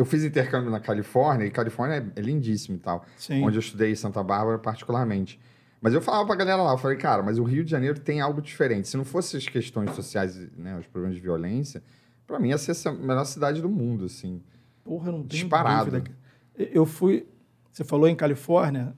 [0.01, 3.05] eu fiz intercâmbio na Califórnia, e Califórnia é, é lindíssimo e tal.
[3.17, 3.43] Sim.
[3.43, 5.39] Onde eu estudei em Santa Bárbara, particularmente.
[5.81, 8.21] Mas eu falava pra galera lá, eu falei, cara, mas o Rio de Janeiro tem
[8.21, 8.87] algo diferente.
[8.87, 11.81] Se não fosse as questões sociais, né, os problemas de violência,
[12.27, 14.41] pra mim ia ser a melhor cidade do mundo, assim.
[14.83, 15.91] Porra, eu não tenho Disparado.
[15.91, 16.11] dúvida.
[16.57, 17.25] Eu fui...
[17.71, 18.93] Você falou em Califórnia,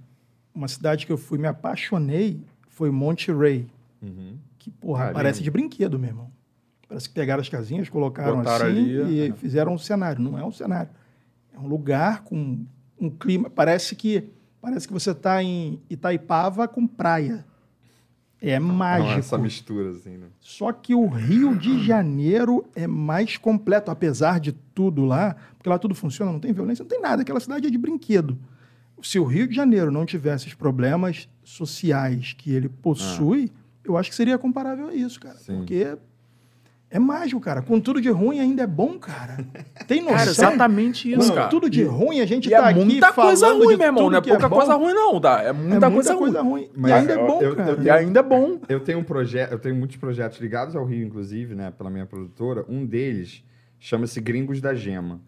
[0.54, 3.68] uma cidade que eu fui, me apaixonei, foi Monterey.
[4.60, 5.44] Que, porra, Ah, parece lindo.
[5.46, 6.32] de brinquedo, meu irmão.
[6.94, 9.34] Parece que pegaram as casinhas, colocaram Botaram assim ali, e é.
[9.34, 10.22] fizeram um cenário.
[10.22, 10.92] Não é um cenário.
[11.52, 12.64] É um lugar com
[13.00, 13.50] um clima...
[13.50, 14.30] Parece que,
[14.62, 17.44] parece que você está em Itaipava com praia.
[18.40, 19.18] É Então, mágico.
[19.18, 20.28] essa mistura, assim, né?
[20.40, 25.80] Só que o Rio de Janeiro é mais completo, apesar de tudo lá, porque lá
[25.80, 28.38] tudo funciona, não tem violência, não tem nada, aquela cidade é de brinquedo.
[29.02, 33.52] Se o Rio de Janeiro não tivesse os problemas sociais que ele possui,
[33.84, 35.38] eu acho que seria comparável a isso, cara.
[35.38, 35.58] Sim.
[35.58, 35.98] Porque
[36.96, 37.64] É mágico, cara.
[37.64, 39.44] Com tudo de ruim ainda é bom, cara.
[39.88, 40.16] Tem noção?
[40.18, 41.48] Cara, exatamente isso, Com cara.
[41.48, 44.10] tudo de ruim a gente E tá é aqui muita coisa ruim, meu irmão.
[44.12, 44.56] Não é pouca bom.
[44.58, 45.42] coisa ruim, não, tá?
[45.42, 46.52] É muita, é muita coisa, ruim.
[46.52, 46.70] ruim.
[46.78, 47.72] Mas e ainda é eu- bom, eu- cara.
[47.72, 48.60] eu E ainda é bom.
[48.70, 52.06] Eu tenho um projeto, eu tenho muitos projetos ligados ao Rio, inclusive, né, pela minha
[52.06, 52.64] produtora.
[52.70, 53.44] Um deles
[53.80, 55.20] chama-se Gringos da Gema.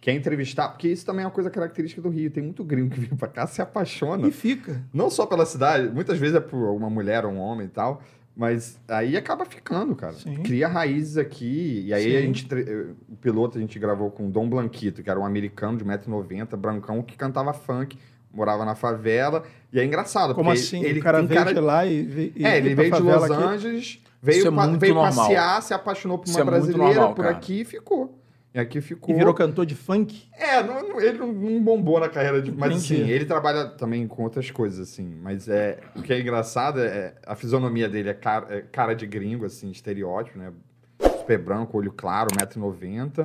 [0.00, 2.30] Que é entrevistar, porque isso também é uma coisa característica do Rio.
[2.30, 4.26] Tem muito gringo que vem pra cá, se apaixona.
[4.26, 4.80] E fica.
[4.94, 8.00] Não só pela cidade, muitas vezes é por uma mulher ou um homem e tal,
[8.36, 10.14] mas aí acaba ficando, cara.
[10.14, 10.36] Sim.
[10.42, 11.82] Cria raízes aqui.
[11.86, 12.16] E aí Sim.
[12.16, 15.26] a gente, eh, o piloto a gente gravou com o Dom Blanquito, que era um
[15.26, 17.98] americano de 1,90m, brancão, que cantava funk,
[18.32, 19.42] morava na favela.
[19.72, 20.82] E é engraçado, Como porque assim?
[20.84, 22.32] ele o cara veio cara de lá e veio.
[22.36, 23.32] e é, ele veio de Los aqui.
[23.42, 25.14] Angeles, veio, Isso é pa- veio normal.
[25.14, 27.36] passear, se apaixonou por Isso uma é muito brasileira normal, por cara.
[27.36, 28.19] aqui e ficou.
[28.52, 29.14] E aqui ficou.
[29.14, 30.24] E virou cantor de funk.
[30.36, 32.50] É, não- não- ele não, não bombou na carreira de.
[32.50, 33.02] Mas Entendi.
[33.02, 35.14] assim, ele trabalha também com outras coisas, assim.
[35.22, 39.06] Mas é, o que é engraçado é a fisionomia dele é cara, é cara de
[39.06, 40.52] gringo, assim, estereótipo, né?
[41.18, 43.22] Super branco, olho claro, 1,90m.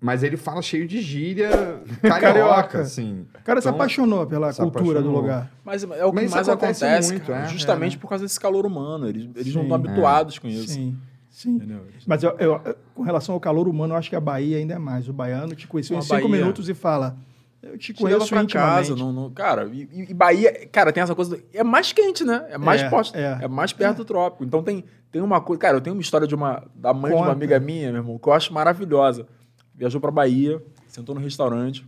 [0.00, 1.48] Mas ele fala cheio de gíria
[2.02, 2.80] carioca, Carioca.
[2.82, 3.26] assim.
[3.40, 5.20] O cara se Então, apaixonou pela se cultura do apaixonou.
[5.20, 5.50] lugar.
[5.64, 7.48] Mas é o que Mas mais acontece acontece, muito, cara, é.
[7.48, 8.00] justamente É, né?
[8.02, 9.08] por causa desse calor humano.
[9.08, 9.68] Eles, eles não Sim.
[9.72, 10.68] estão habituados com isso.
[10.68, 10.96] Sim,
[11.34, 11.60] sim.
[12.06, 14.78] Mas eu, eu- com relação ao calor humano, eu acho que a Bahia ainda é
[14.78, 15.08] mais.
[15.08, 17.16] O baiano te conheceu em cinco Bahia- minutos e fala:
[17.62, 18.52] Eu te conheço pra intimamente.
[18.88, 22.22] casa, não, não- cara, e, e- Bahia, cara, tem essa coisa, do- é mais quente,
[22.24, 22.46] né?
[22.50, 23.38] É mais É, forte, é.
[23.42, 24.44] é, mais perto do trópico.
[24.44, 27.16] Então tem, tem uma coisa, cara, eu tenho uma história de uma, da mãe de
[27.16, 27.28] Conta.
[27.28, 29.26] uma amiga minha, meu irmão, que eu acho maravilhosa.
[29.74, 31.84] Viajou pra Bahia, sentou no restaurante,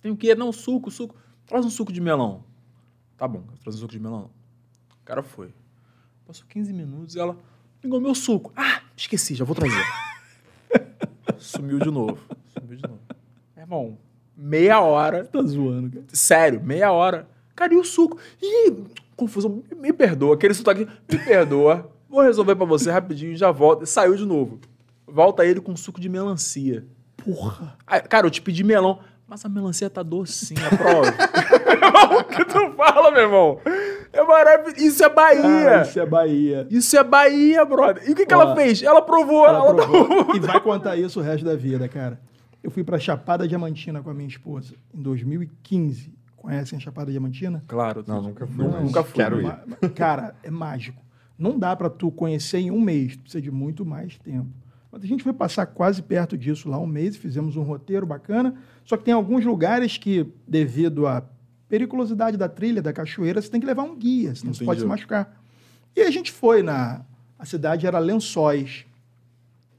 [0.00, 0.34] tem o quê?
[0.34, 1.14] Não, suco, suco,
[1.46, 2.44] traz um suco de melão.
[3.16, 4.30] Tá bom, traz um suco de melão.
[5.00, 5.52] O cara foi.
[6.26, 7.36] Passou 15 minutos e ela,
[7.82, 8.52] pingou meu suco.
[8.56, 9.84] Ah, esqueci, já vou trazer.
[11.36, 12.18] Sumiu de novo,
[12.54, 13.00] sumiu de novo.
[13.56, 13.98] Meu irmão,
[14.36, 16.04] meia hora, Tá zoando, cara.
[16.12, 17.28] Sério, meia hora.
[17.56, 18.16] Cara, e o suco?
[18.40, 18.84] Ih,
[19.16, 19.62] confusão.
[19.70, 20.34] Me, me perdoa.
[20.34, 21.90] Aquele sotaque, me perdoa.
[22.08, 23.84] Vou resolver pra você rapidinho, já volto.
[23.84, 24.60] Saiu de novo.
[25.06, 26.86] Volta ele com suco de melancia.
[27.16, 27.76] Porra.
[27.86, 29.00] Aí, cara, eu te pedi melão.
[29.26, 31.08] Mas a melancia tá docinha, prova.
[32.20, 33.60] o que tu fala, meu irmão?
[34.22, 34.76] É maravilhoso.
[34.86, 35.42] Isso é Bahia.
[35.42, 36.66] Cara, isso é Bahia.
[36.70, 38.02] Isso é Bahia, brother.
[38.08, 38.82] E o que, que Ó, ela fez?
[38.82, 39.46] Ela provou.
[39.46, 40.36] Ela Ela, tá- provou.
[40.36, 42.20] e vai contar isso o resto da vida, cara.
[42.62, 46.12] Eu fui pra Chapada Diamantina com a minha esposa em 2015.
[46.36, 47.62] Conhecem a Chapada Diamantina?
[47.68, 48.04] Claro.
[48.06, 48.64] Não, nunca fui.
[48.64, 49.14] Nunca, mas nunca fui.
[49.14, 49.90] Quero ir.
[49.94, 51.00] Cara, é mágico.
[51.38, 54.48] Não dá pra tu conhecer em um mês, tu precisa de muito mais tempo.
[54.92, 58.54] Mas a gente foi passar quase perto disso lá um mês, fizemos um roteiro bacana.
[58.84, 61.22] Só que tem alguns lugares que, devido à
[61.72, 64.84] periculosidade da trilha, da cachoeira, você tem que levar um guia, senão você pode se
[64.84, 65.00] Entendi.
[65.00, 65.42] machucar.
[65.96, 67.00] E a gente foi na.
[67.38, 68.84] A cidade era Lençóis.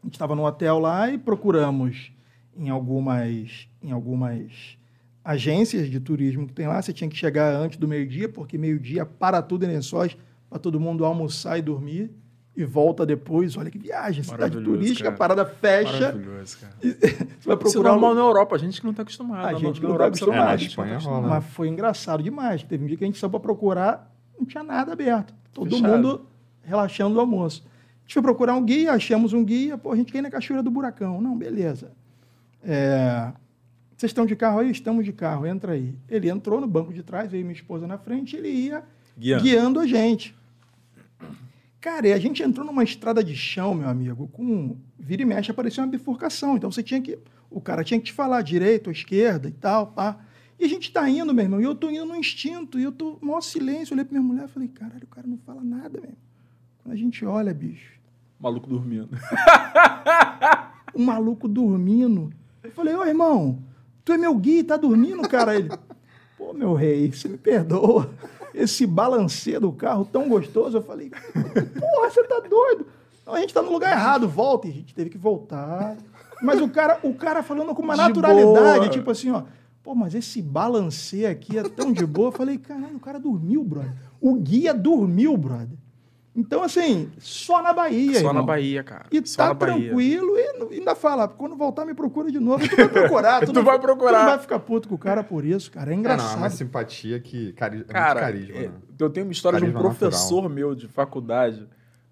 [0.02, 2.12] A gente estava no hotel lá e procuramos
[2.58, 4.76] em algumas, em algumas
[5.24, 6.82] agências de turismo que tem lá.
[6.82, 10.18] Você tinha que chegar antes do meio-dia, porque meio-dia para tudo em Lençóis,
[10.50, 12.10] para todo mundo almoçar e dormir.
[12.56, 13.58] E volta depois.
[13.58, 15.16] Olha que viagem, cidade turística, cara.
[15.16, 16.12] a parada fecha.
[16.14, 16.74] Maravilhoso, cara.
[16.84, 18.56] Você vai Isso é procurar um normal na Europa.
[18.56, 19.47] A gente que não tá acostumado.
[19.47, 20.49] A Na- gente na não tá isso é acostumado.
[20.49, 21.18] É, a gente na Espanha rola.
[21.18, 21.30] acostumado.
[21.43, 22.62] Mas foi engraçado demais.
[22.64, 25.34] Teve um dia que a gente saiu para procurar, não tinha nada aberto.
[25.51, 25.91] Todo Fechado.
[25.95, 26.26] mundo
[26.62, 27.64] relaxando do almoço.
[27.66, 30.30] A gente foi procurar um guia, achamos um guia, pô, a gente quer ir na
[30.30, 31.20] Cachoeira do Buracão.
[31.22, 31.91] Não, beleza.
[32.64, 33.32] É,
[33.97, 34.70] Vocês estão de carro aí?
[34.72, 35.95] Estamos de carro, entra aí.
[36.10, 38.84] Ele entrou no banco de trás, veio minha esposa na frente, ele ia
[39.18, 39.43] Guiando.
[39.43, 40.36] guiando a gente.
[41.84, 45.51] Cara, e a gente entrou numa estrada de chão, meu amigo, com vira e mexe
[45.51, 46.55] aparecia uma bifurcação.
[46.55, 47.19] Então você tinha que.
[47.51, 50.17] O cara tinha que te falar direita ou esquerda e tal, pá.
[50.57, 52.91] E a gente tá indo, meu irmão, e eu tô indo no instinto, e eu
[52.93, 53.91] tô maior silêncio.
[53.91, 56.13] Eu olhei pra minha mulher e falei, caralho, o cara não fala nada, meu.
[56.81, 57.99] Quando a gente olha, bicho,
[58.39, 59.09] Maluco dormindo.
[60.95, 62.31] um maluco dormindo.
[62.63, 63.61] Eu falei, ô irmão,
[64.05, 65.53] tu é meu guia, tá dormindo, cara?
[65.53, 65.69] Ele,
[66.38, 68.09] pô, meu rei, você me perdoa.
[68.54, 70.78] Esse balanceio do carro tão gostoso.
[70.78, 72.86] Eu falei, porra, você tá doido?
[73.26, 74.68] Não, a gente tá no lugar errado, volta.
[74.68, 75.95] E a gente teve que voltar.
[76.41, 78.89] Mas o cara, o cara falando com uma De naturalidade, boa.
[78.89, 79.43] tipo assim, ó.
[79.82, 82.28] Pô, mas esse balanceio aqui é tão de boa.
[82.30, 83.91] Eu falei, caralho, o cara dormiu, brother.
[84.22, 85.78] O guia dormiu, brother.
[86.36, 88.45] Então, assim, só na Bahia, Só na irmão.
[88.47, 89.05] Bahia, cara.
[89.11, 89.75] E Só tá na Bahia.
[89.89, 92.67] tranquilo e ainda fala, quando voltar me procura de novo.
[92.67, 93.39] Tu vai procurar.
[93.45, 94.11] Tu não- vai procurar.
[94.11, 95.91] Tu não vai ficar puto com o cara por isso, cara.
[95.91, 96.34] É É, não, engraçado.
[96.34, 97.53] é uma simpatia que.
[97.53, 97.81] Cari...
[97.81, 98.19] é Cara, muito
[98.49, 98.73] carisma, é, né?
[98.97, 101.67] eu tenho uma história de um Carisma professor meu de faculdade,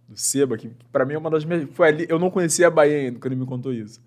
[0.07, 1.67] do Seba, que pra mim é uma das minhas.
[1.73, 3.99] Foi ali, eu não conhecia a Bahia ainda quando ele me contou isso.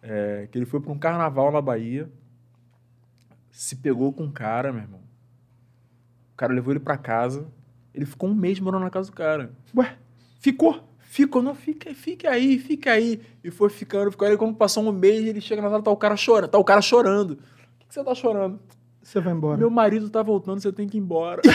[0.00, 2.08] É, que ele foi pra um carnaval na Bahia,
[3.50, 5.00] se pegou com um cara, meu irmão.
[6.32, 7.46] O cara levou ele pra casa,
[7.94, 9.50] ele ficou um mês morando na casa do cara.
[9.76, 9.94] Ué,
[10.40, 10.82] ficou.
[11.00, 13.20] Ficou, não, fica, fica aí, fica aí.
[13.44, 14.34] E foi ficando, ficou aí.
[14.36, 16.48] Quando passou um mês, ele chega na sala, tá o cara chorando.
[16.50, 17.36] Tá o cara chorando.
[17.36, 18.58] Por que você tá chorando?
[19.02, 19.58] Você vai embora.
[19.58, 21.42] Meu marido tá voltando, você tem que ir embora.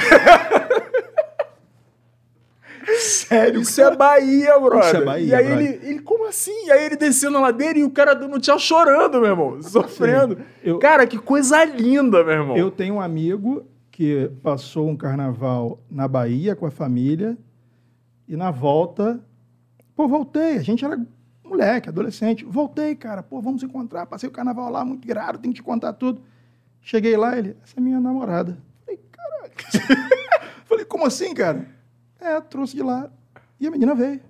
[2.99, 3.61] Sério?
[3.61, 4.85] Isso é Bahia, brother.
[4.88, 5.65] Isso é Bahia, e aí brother.
[5.67, 6.67] ele, ele, como assim?
[6.67, 9.61] E aí ele descendo na ladeira e o cara dando tchau chorando, meu irmão.
[9.61, 10.38] Sofrendo.
[10.63, 12.57] Eu- Cara, que coisa linda, meu irmão.
[12.57, 13.65] Eu tenho um amigo
[13.98, 17.36] que passou um carnaval na Bahia com a família
[18.28, 19.20] e na volta,
[19.95, 20.58] pô, voltei.
[20.58, 21.04] A gente era
[21.43, 22.45] moleque, adolescente.
[22.45, 23.24] Voltei, cara.
[23.24, 24.06] Pô, vamos encontrar.
[24.06, 26.22] Passei o carnaval lá, muito irado, tenho que te contar tudo.
[26.80, 28.60] Cheguei lá, ele, essa é minha namorada.
[28.86, 29.54] Falei, caralho.
[30.66, 31.68] Falei, como assim, cara?
[32.20, 33.10] É, trouxe de lá.
[33.60, 34.22] E a menina veio.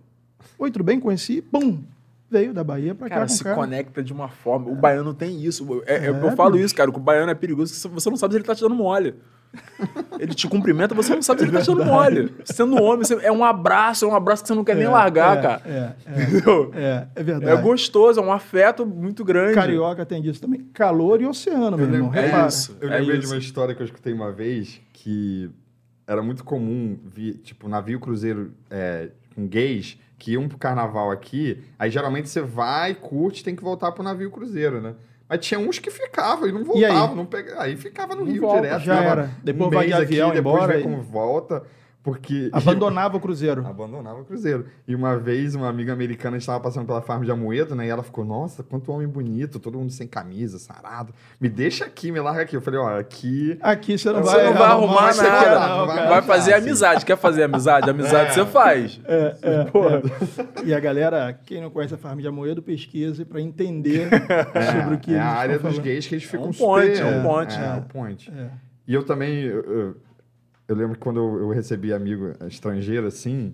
[0.58, 0.98] Oi, tudo bem?
[0.98, 1.42] Conheci.
[1.42, 1.84] Pum!
[2.30, 3.56] Veio da Bahia pra cá Cara, se cara.
[3.56, 4.70] conecta de uma forma.
[4.70, 5.82] O baiano tem isso.
[5.86, 6.66] É, é, É, eu falo bicho.
[6.66, 6.92] isso, cara.
[6.92, 7.74] Que o baiano é perigoso.
[7.74, 9.16] Você não sabe se ele tá te dando mole.
[10.20, 12.34] Ele te cumprimenta, você não sabe se ele tá te dando mole.
[12.44, 14.90] Sendo homem, você- é um abraço, é um abraço que você não quer nem É,
[14.90, 15.62] largar, é, cara.
[15.66, 16.72] É, é, Entendeu?
[16.76, 17.52] é, é verdade.
[17.52, 19.56] É gostoso, é um afeto muito grande.
[19.56, 20.60] Carioca tem disso também.
[20.74, 22.10] Calor e oceano, meu Eu irmão.
[22.10, 22.48] lembro- É Repara.
[22.48, 22.78] isso.
[22.82, 23.34] Eu é lembrei de isso.
[23.34, 25.50] uma história que eu escutei uma vez que
[26.06, 31.64] era muito comum, vi, tipo, navio cruzeiro é, com gays que iam pro carnaval aqui,
[31.78, 34.96] aí geralmente você vai, curte, tem que voltar pro navio cruzeiro, né?
[35.30, 36.92] Mas tinha uns que ficavam e não E aí?
[36.92, 37.62] voltavam, não pega...
[37.62, 38.82] aí ficava no Não Rio volta, direto.
[38.82, 39.32] já era.
[39.44, 41.64] Depois um vai de avião aqui, depois embora vê e- como volta,
[42.08, 42.50] porque...
[42.54, 43.68] Abandonava o cruzeiro.
[43.68, 44.66] Abandonava o Cruzeiro.
[44.88, 47.86] E uma vez, uma amiga americana estava passando pela farm de Amoedo, né?
[47.86, 51.14] E ela ficou, nossa, quanto homem bonito, todo mundo sem camisa, sarado.
[51.38, 52.56] Me deixa aqui, me larga aqui.
[52.56, 53.58] Eu falei, ó, aqui...
[53.62, 55.68] Aqui você não Você vai, não vai arrumar isso aqui, nada.
[55.68, 56.00] não, não cara.
[56.00, 56.64] vai- Vai fazer assim.
[56.64, 57.06] amizade.
[57.06, 57.90] Quer fazer amizade?
[57.90, 58.34] Amizade É.
[58.36, 59.02] você faz.
[59.04, 59.98] É, é, Porra.
[59.98, 60.66] é.
[60.66, 64.08] E a galera, quem não conhece a Farm de Amoedo, pesquise para entender
[64.72, 65.82] sobre o que é eles a área dos falando.
[65.84, 66.66] gays que eles ficam um super...
[66.86, 67.74] point, é um point, É, né?
[67.76, 68.32] um point.
[68.34, 68.48] É.
[68.88, 69.42] E eu também...
[69.44, 70.07] Eu, eu-
[70.68, 73.54] eu lembro que quando eu, eu recebi amigo estrangeiro, assim,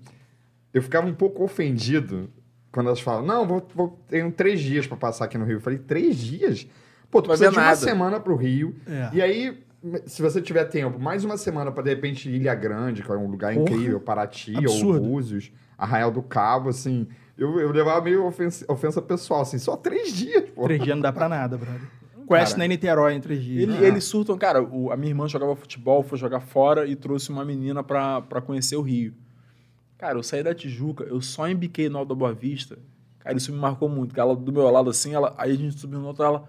[0.74, 2.30] eu ficava um pouco ofendido
[2.72, 5.58] quando elas falam, não, vou, vou tenho três dias para passar aqui no Rio.
[5.58, 6.68] Eu falei, três dias?
[7.12, 8.76] Pô, tu Vai precisa ver de uma semana pro Rio.
[8.88, 9.10] É.
[9.14, 9.64] E aí,
[10.08, 13.30] se você tiver tempo, mais uma semana para de repente Ilha Grande, que é um
[13.30, 15.04] lugar Porra, incrível, Paraty absurdo.
[15.04, 17.08] ou Búzios, Arraial do Cabo, assim,
[17.38, 20.64] eu, eu levava meio ofensa, ofensa pessoal, assim, só três dias, pô.
[20.64, 21.82] Três dias não dá pra nada, brother.
[22.28, 22.58] Cara.
[22.60, 23.64] nem Niterói em três dias.
[23.64, 27.30] Ele, Eles surtam, cara, o- a minha irmã jogava futebol, foi jogar fora e trouxe
[27.32, 29.14] uma menina pra, pra conhecer o Rio.
[29.98, 32.78] Cara, eu saí da Tijuca, eu só embiquei no Alto da Boa Vista.
[33.20, 34.20] Cara, isso me marcou muito.
[34.20, 36.48] Ela do meu lado assim, ela, aí a gente subiu no outro, ela.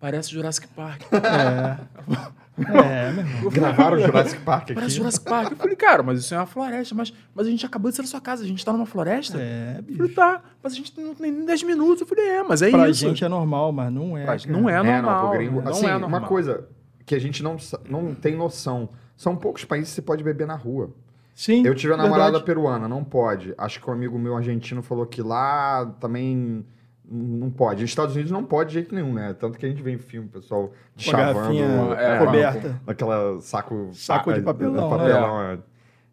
[0.00, 1.02] Parece Jurassic Park.
[1.12, 1.78] É.
[2.66, 3.50] é, meu irmão.
[3.52, 4.90] Gravaram o Jurassic Park Parece aqui.
[4.96, 5.50] Jurassic Park.
[5.52, 6.94] Eu falei, cara, mas isso é uma floresta.
[6.94, 9.38] Mas, mas a gente acabou de sair da sua casa, a gente tá numa floresta?
[9.40, 9.96] É, Eu bicho.
[9.98, 12.00] falei, tá, mas a gente não tem nem 10 minutos.
[12.00, 13.00] Eu falei, é, mas é Pra isso.
[13.00, 14.24] gente é normal, mas não é.
[14.24, 15.28] Pra- não é É, não, normal.
[15.30, 15.62] pro gringo.
[15.62, 16.08] não Assim, é normal.
[16.08, 16.66] uma coisa
[17.06, 17.56] que a gente não,
[17.88, 18.88] não tem noção.
[19.16, 20.90] São poucos países que você pode beber na rua.
[21.34, 21.64] Sim.
[21.64, 23.54] Eu tive uma namorada peruana, não pode.
[23.56, 26.64] Acho que um amigo meu argentino falou que lá também
[27.10, 27.82] não pode.
[27.82, 29.34] Nos Estados Unidos não pode de jeito nenhum, né?
[29.34, 30.72] Tanto que a gente vê em filme, pessoal
[31.06, 32.80] a garrafinha é, coberta.
[32.86, 33.90] Aquela saco...
[33.92, 35.58] Saco de ah, papelão, papelão, é.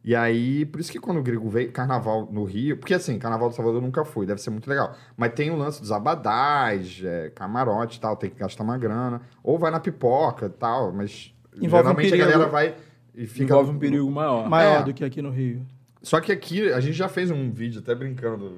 [0.04, 3.50] E aí, por isso que quando o gringo veio, carnaval no Rio, porque assim, carnaval
[3.50, 4.96] do Salvador nunca fui, deve ser muito legal.
[5.18, 9.22] Mas tem o lance dos abadás, é, camarote e tal, tem que gastar uma grana.
[9.44, 12.30] Ou vai na pipoca e tal, mas Envolve um geralmente a perigo.
[12.30, 12.76] galera vai
[13.16, 13.46] e fica.
[13.46, 14.48] Envolve um perigo maior.
[14.48, 14.84] Maior É.
[14.84, 15.66] do que aqui no Rio.
[16.04, 18.54] Só que aqui a gente já fez um vídeo até brincando.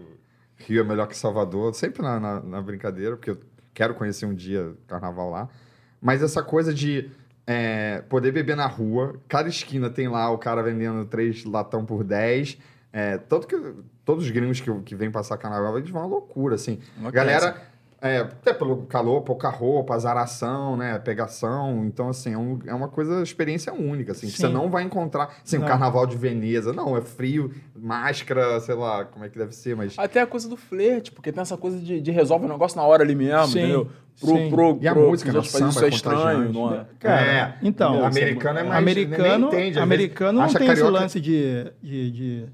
[0.57, 3.39] Rio é melhor que Salvador, sempre na, na, na brincadeira, porque eu
[3.73, 5.49] quero conhecer um dia carnaval lá.
[6.01, 7.09] Mas essa coisa de
[7.45, 12.03] é, poder beber na rua, cada esquina tem lá o cara vendendo três latão por
[12.03, 12.57] 10.
[12.91, 13.55] É, tanto que
[14.03, 16.79] todos os gringos que, que vêm passar carnaval, eles vão à loucura, assim.
[16.97, 17.61] Uma Galera,
[18.01, 20.99] é, até pelo calor, pouca roupa, azaração, né?
[20.99, 21.83] Pegação.
[21.85, 24.27] Então, assim, é, um- é uma coisa, experiência única, assim.
[24.27, 25.67] que você não vai encontrar, assim, o Não.
[25.67, 26.71] carnaval de Veneza.
[26.73, 29.95] Não, é frio, máscara, sei lá, como é que deve ser, mas...
[29.97, 32.83] Até a coisa do flerte, porque tem essa coisa de, de resolve o negócio na
[32.83, 33.89] hora ali mesmo, Sim, entendeu?
[34.19, 34.49] Pro, sim.
[34.49, 36.85] pro, E a pro- música, países samba, isso é é estranho, não é?
[36.99, 38.77] Cara, é, então, o americano é mais...
[38.81, 42.45] americano, nem entende, americano não tem esse lance de, de, de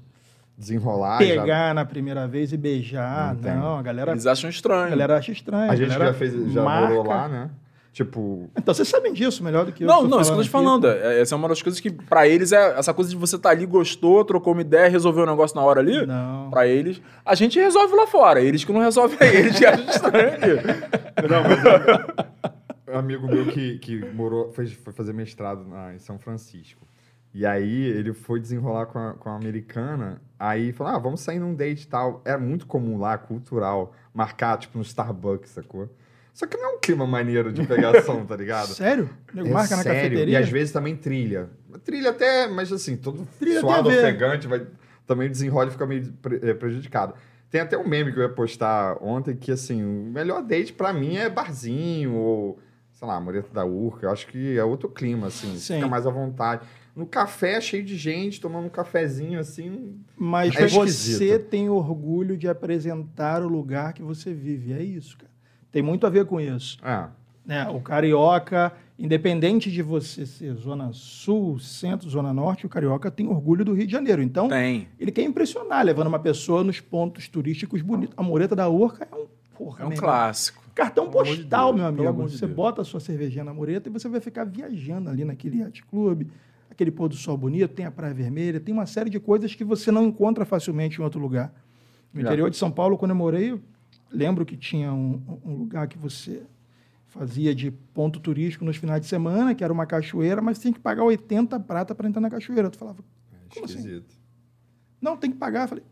[0.56, 3.34] Desenrolar, já- pegar na primeira vez e beijar.
[3.36, 3.56] Não.
[3.56, 4.90] Não, a galera, Eles acham a estranho.
[4.90, 5.70] galera acha estranho.
[5.70, 6.88] A gente galera já fez, já marca.
[6.94, 7.50] morou lá, né?
[7.92, 9.86] Tipo, Então, vocês sabem disso melhor do que eu.
[9.86, 10.88] Não, não, isso que eu tô te falando.
[10.88, 13.50] é- Essa é uma das coisas que, pra eles, é essa coisa de você tá
[13.50, 16.04] ali, gostou, trocou uma ideia, resolveu o negócio na hora ali.
[16.04, 16.50] Não.
[16.50, 18.40] Pra eles, a gente resolve lá fora.
[18.40, 20.84] Eles que não resolvem aí, eles que acham estranho aqui.
[21.30, 26.18] Não, mas um amigo meu que, que morou, foi, foi fazer mestrado na, em São
[26.18, 26.84] Francisco.
[27.34, 31.40] E aí ele foi desenrolar com a, com a americana, aí falou, ah, vamos sair
[31.40, 32.22] num date e tal.
[32.24, 35.90] Era muito comum lá, cultural, marcar, tipo, no Starbucks, sacou?
[36.32, 38.68] Só que não é um clima maneiro de pegação, tá ligado?
[38.68, 39.10] Sério?
[39.32, 40.32] Nego É marca na sério, cafeteria?
[40.32, 41.50] E às vezes também trilha.
[41.84, 44.64] Trilha até, mas assim, todo Trilha suado, ofegante, vai,
[45.04, 46.12] também desenrola e fica meio
[46.42, 47.14] eh, prejudicado.
[47.50, 50.92] Tem até um meme que eu ia postar ontem que, assim, o melhor date pra
[50.92, 52.58] mim é barzinho ou,
[53.04, 54.06] sei lá, Moreto da Urca.
[54.06, 55.56] Eu acho que é outro clima, assim.
[55.58, 55.74] Sim.
[55.76, 56.66] Fica mais à vontade.
[56.96, 60.00] no café cheio de gente, tomando um cafezinho assim.
[60.16, 64.72] Mas É você tem orgulho de apresentar o lugar que você vive.
[64.72, 65.30] É isso, cara.
[65.70, 66.78] Tem muito a ver com isso.
[66.84, 67.06] É.
[67.44, 67.68] né?
[67.68, 73.64] O carioca, independente de você ser zona sul, centro, zona norte, o carioca tem orgulho
[73.64, 74.22] do Rio de Janeiro.
[74.22, 74.86] Então, Tem.
[74.98, 78.14] ele quer impressionar, levando uma pessoa nos pontos turísticos bonitos.
[78.16, 79.26] A Moreta da Urca é um,
[79.58, 80.63] porra, É um clássico.
[80.74, 82.08] Cartão postal, meu amigo.
[82.08, 82.56] amor Você Deus.
[82.56, 86.28] bota a sua cervejinha na Moreta e você vai ficar viajando ali naquele yacht club,
[86.70, 89.62] aquele pôr do sol bonito, tem a Praia Vermelha, tem uma série de coisas que
[89.64, 91.54] você não encontra facilmente em outro lugar.
[92.12, 92.24] No É.
[92.24, 93.60] interior de São Paulo, quando eu morei, eu
[94.10, 96.42] lembro que tinha um, um lugar que você
[97.06, 100.80] fazia de ponto turístico nos finais de semana, que era uma cachoeira, mas tinha que
[100.80, 102.68] pagar 80 prata para entrar na cachoeira.
[102.68, 103.76] Tu falava, É Como assim?
[103.78, 104.14] esquisito.
[105.00, 105.62] não, tem que pagar.
[105.62, 105.84] Eu falei,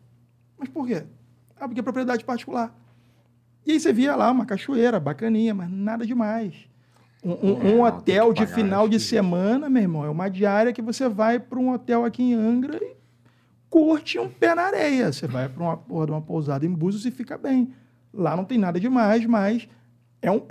[0.58, 1.04] mas por quê?
[1.56, 2.76] Ah, porque é propriedade particular.
[3.66, 6.54] E aí você via lá uma cachoeira bacaninha, mas nada demais.
[7.24, 10.82] Um, um- É, um hotel de final de semana, meu irmão, é uma diária que
[10.82, 12.96] você vai para um hotel aqui em Angra e
[13.70, 15.12] curte um pé na areia.
[15.12, 17.72] Você vai para uma porra de uma pousada em Búzios e fica bem.
[18.12, 19.68] Lá não tem nada demais, mas
[20.20, 20.42] é um...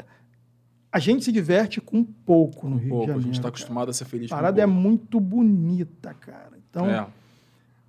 [0.93, 3.22] A gente se diverte com pouco no Rio Pouco, de a Janeiro.
[3.34, 3.49] gente tá cara.
[3.55, 6.51] acostumado a ser feliz A com parada é muito bonita, cara.
[6.70, 7.05] Então, É.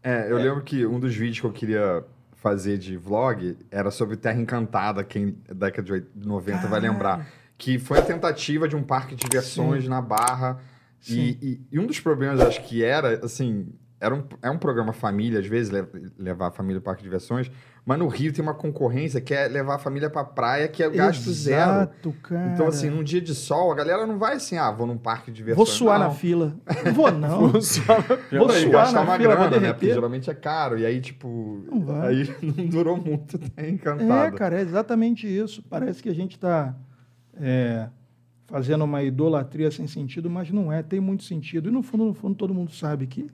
[0.05, 2.05] É, eu lembro que um dos vídeos que eu queria
[2.43, 7.27] fazer de vlog era sobre Terra Encantada, quem da década de 80, 90 vai lembrar.
[7.57, 10.59] Que foi a tentativa de um parque de diversões na Barra.
[11.01, 11.39] E, Sim.
[11.41, 13.69] e- e um dos problemas, acho que era, assim,
[14.01, 17.09] era um, é um programa família, às vezes, le- levar a família para parque de
[17.09, 17.49] diversões,
[17.85, 20.89] mas no Rio tem uma concorrência que é levar a família pra praia, que é
[20.89, 21.71] gasto zero.
[21.73, 22.53] Exato, cara.
[22.53, 25.33] Então, assim, num dia de sol, a galera não vai assim, ah, vou num parque
[25.33, 25.57] de diversões.
[25.69, 26.07] Vou suar não.
[26.07, 26.55] na fila.
[26.85, 27.49] Não vou, não.
[27.51, 29.73] Vou suar na Vou Aí, suar gastar na uma fila, grana, né?
[29.73, 30.79] Porque geralmente é caro.
[30.79, 31.65] E aí, tipo.
[31.69, 32.09] Não vai.
[32.09, 34.37] Aí não durou muito, tá É, encantado.
[34.37, 35.61] cara, é exatamente isso.
[35.69, 36.77] Parece que a gente está
[38.47, 41.69] fazendo uma idolatria sem sentido, mas não é, tem muito sentido.
[41.69, 43.29] E no fundo, no fundo, todo mundo sabe que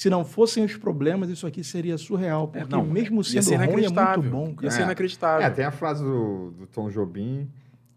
[0.00, 2.48] se não fossem os problemas, isso aqui seria surreal.
[2.48, 4.70] Porque É, não, mesmo Ia sendo ser ruim, é muito bom, Ia cara.
[4.70, 4.84] ser É.
[4.84, 5.46] inacreditável.
[5.46, 7.50] É, tem a frase do, do Tom Jobim,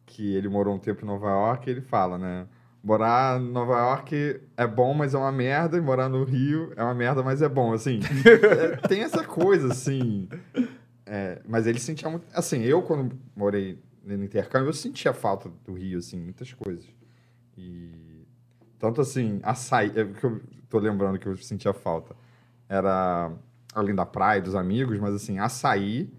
[0.05, 2.45] que ele morou um tempo em Nova York, e ele fala, né?
[2.83, 6.83] Morar em Nova York é bom, mas é uma merda, e morar no Rio é
[6.83, 7.71] uma merda, mas é bom.
[7.71, 10.27] Assim, é, tem essa coisa, assim.
[11.05, 12.25] É, mas ele sentia muito.
[12.33, 16.83] Assim, eu, quando morei no intercâmbio, eu sentia falta do Rio, assim, muitas coisas.
[17.57, 18.02] E.
[18.83, 19.93] Tanto assim, açaí.
[19.95, 22.13] É que eu tô lembrando que eu sentia falta.
[22.67, 23.31] Era.
[23.73, 26.11] Além da praia, dos amigos, mas assim, açaí.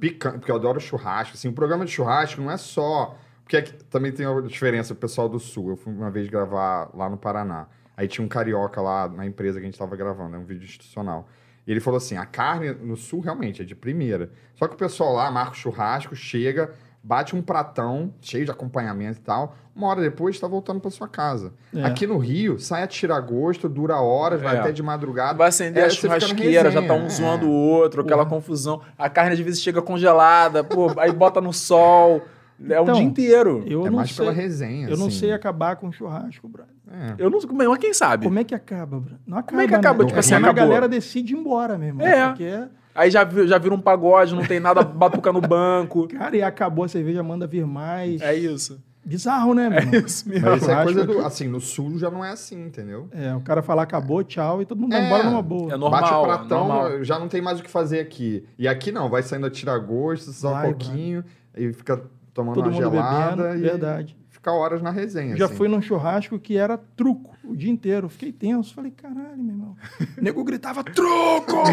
[0.00, 1.34] Picante, porque eu adoro churrasco.
[1.34, 3.14] Assim, o programa de churrasco não é só.
[3.42, 5.68] Porque aqui também tem a diferença, o pessoal do Sul.
[5.68, 7.66] Eu fui uma vez gravar lá no Paraná.
[7.94, 10.64] Aí tinha um carioca lá na empresa que a gente estava gravando, é um vídeo
[10.64, 11.28] institucional.
[11.66, 14.32] E ele falou assim: a carne no Sul realmente é de primeira.
[14.54, 16.72] Só que o pessoal lá marca o churrasco, chega,
[17.08, 19.56] bate um pratão cheio de acompanhamento e tal.
[19.74, 21.54] Uma hora depois está voltando para sua casa.
[21.74, 21.82] É.
[21.84, 24.60] Aqui no Rio, sai a tira gosto, dura horas, vai É.
[24.60, 25.38] até de madrugada.
[25.38, 27.48] Vai acender É, a churrasqueira, já tá um zoando é.
[27.48, 28.82] o outro, aquela confusão.
[28.98, 32.20] A carne às vezes chega congelada, pô, aí bota no sol.
[32.68, 33.62] É o Então, dia inteiro.
[33.66, 34.88] Eu é não mais sei, pela resenha.
[34.88, 35.18] Eu não assim.
[35.18, 36.72] sei acabar com churrasco, brother.
[36.90, 37.14] É.
[37.18, 38.24] Eu não sei, mas quem sabe?
[38.26, 39.18] Como é que acaba, brother?
[39.26, 39.50] Não acaba.
[39.50, 39.98] Como é que acaba?
[40.02, 40.06] Né?
[40.06, 42.06] Tipo É assim, a galera decide ir embora, meu irmão.
[42.06, 42.26] É.
[42.28, 46.08] Porque, Aí já, já vira um pagode, não tem nada, batuca no banco.
[46.18, 48.20] cara, e acabou a cerveja, manda vir mais.
[48.20, 48.82] É isso.
[49.04, 50.00] Bizarro, né, meu É irmão?
[50.00, 50.50] isso mesmo.
[50.50, 51.18] Mas isso é coisa do.
[51.20, 53.08] Assim, no sul já não é assim, entendeu?
[53.12, 55.06] É, o cara falar acabou, tchau, e todo mundo vai É.
[55.06, 55.72] embora numa boa.
[55.72, 56.00] É normal.
[56.00, 57.04] Bate o é pratão, normal.
[57.04, 58.44] já não tem mais o que fazer aqui.
[58.58, 61.24] E aqui não, vai saindo a tira gosto, só um Vai, pouquinho,
[61.56, 62.02] e fica
[62.38, 64.16] tomando Todo uma mundo gelada bebendo, e verdade.
[64.30, 65.36] fica horas na resenha.
[65.36, 65.56] Já assim.
[65.56, 68.08] fui num churrasco que era truco o dia inteiro.
[68.08, 68.72] Fiquei tenso.
[68.72, 69.76] Falei, caralho, meu irmão.
[70.16, 71.64] O nego gritava, truco!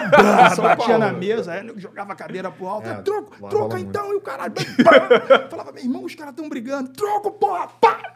[0.56, 2.88] São batia na mesa, aí o nego jogava a cadeira pro alto.
[2.88, 4.54] É, truco, lá truco rola então, e o caralho.
[4.82, 5.44] pá.
[5.50, 6.88] Falava, meu irmão, os caras estão brigando.
[6.90, 8.14] Truco, porra, pá!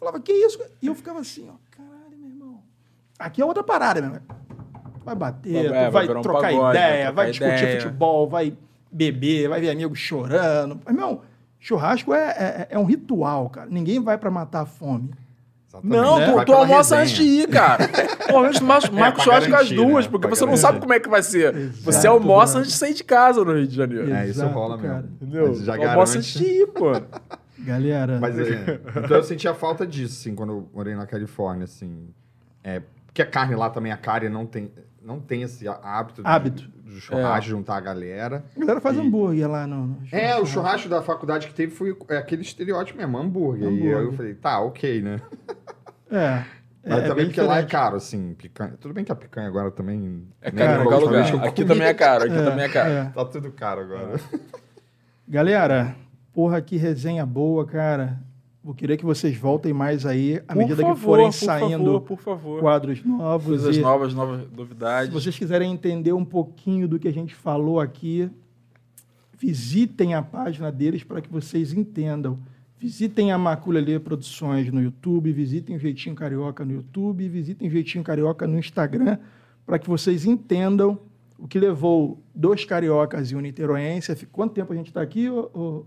[0.00, 0.58] Falava, que isso?
[0.82, 2.62] E eu ficava assim, ó, caralho, meu irmão.
[3.18, 4.22] Aqui é outra parada, meu irmão.
[5.04, 7.80] Vai bater, É, vai vai, um trocar pagode, vai ideia, trocar vai discutir ideia.
[7.80, 8.56] futebol, vai
[8.90, 10.80] beber, vai ver amigo chorando.
[10.86, 11.20] Meu irmão,
[11.66, 13.68] churrasco é, é, é um ritual, cara.
[13.70, 15.10] Ninguém vai pra matar a fome.
[15.68, 15.96] Exatamente.
[16.00, 16.26] Não, né?
[16.26, 17.00] tu, tu almoça resenha.
[17.02, 17.88] antes de ir, cara.
[18.28, 20.10] Normalmente tu marca marca o churrasco garantir, duas, né?
[20.10, 20.60] porque Pra você não garantir.
[20.62, 21.52] sabe como é que vai ser.
[21.72, 22.60] Você Exato, almoça brother.
[22.60, 24.12] antes de sair de casa no Rio de Janeiro.
[24.14, 24.94] É, isso Exato, rola cara.
[24.96, 25.08] mesmo.
[25.20, 25.54] Entendeu?
[25.54, 26.18] Já Tu almoça garante.
[26.18, 26.92] antes de ir, pô.
[27.58, 32.08] Galera, Mas é, então eu sentia falta disso, assim, quando eu morei na Califórnia, assim.
[32.62, 34.70] É, porque a carne lá também, a carne não tem,
[35.04, 36.68] não tem esse hábito, de- Hábito.
[36.68, 38.44] do churrasco, juntar a galera.
[38.56, 39.86] a galera faz E- hambúrguer lá no...
[39.88, 43.64] no É, o churrasco da faculdade que teve foi é, aquele estereótipo mesmo, hambúrguer.
[43.70, 44.16] E aí eu Hambúrguer.
[44.16, 45.20] falei, tá, ok, né?
[46.10, 46.44] É.
[46.86, 47.70] Mas é, também bem porque lá é diferente.
[47.70, 48.74] caro, assim, picanha.
[48.78, 50.28] Tudo bem que a picanha agora também.
[50.42, 51.30] É né, caro em qualquer lugar.
[51.32, 52.90] eu Aqui comi, também é caro, aqui É, também é caro.
[52.90, 53.04] é.
[53.14, 54.20] Tá tudo caro agora.
[55.26, 55.96] Galera,
[56.32, 58.18] porra, que resenha boa, cara.
[58.64, 61.84] Vou querer que vocês voltem mais aí à Por medida favor, que forem por saindo
[61.84, 62.60] favor, por favor.
[62.60, 63.46] quadros novos.
[63.48, 65.12] Coisas e novas, novas Se novidades.
[65.12, 68.30] vocês quiserem entender um pouquinho do que a gente falou aqui,
[69.38, 72.38] visitem a página deles para que vocês entendam.
[72.78, 78.04] Visitem a Maculelê Produções no YouTube, visitem o Jeitinho Carioca no YouTube, visitem o Jeitinho
[78.04, 79.18] Carioca no Instagram,
[79.64, 80.98] para que vocês entendam
[81.38, 84.26] o que levou dois cariocas e um niteroense.
[84.32, 85.28] Quanto tempo a gente está aqui?
[85.28, 85.84] ô-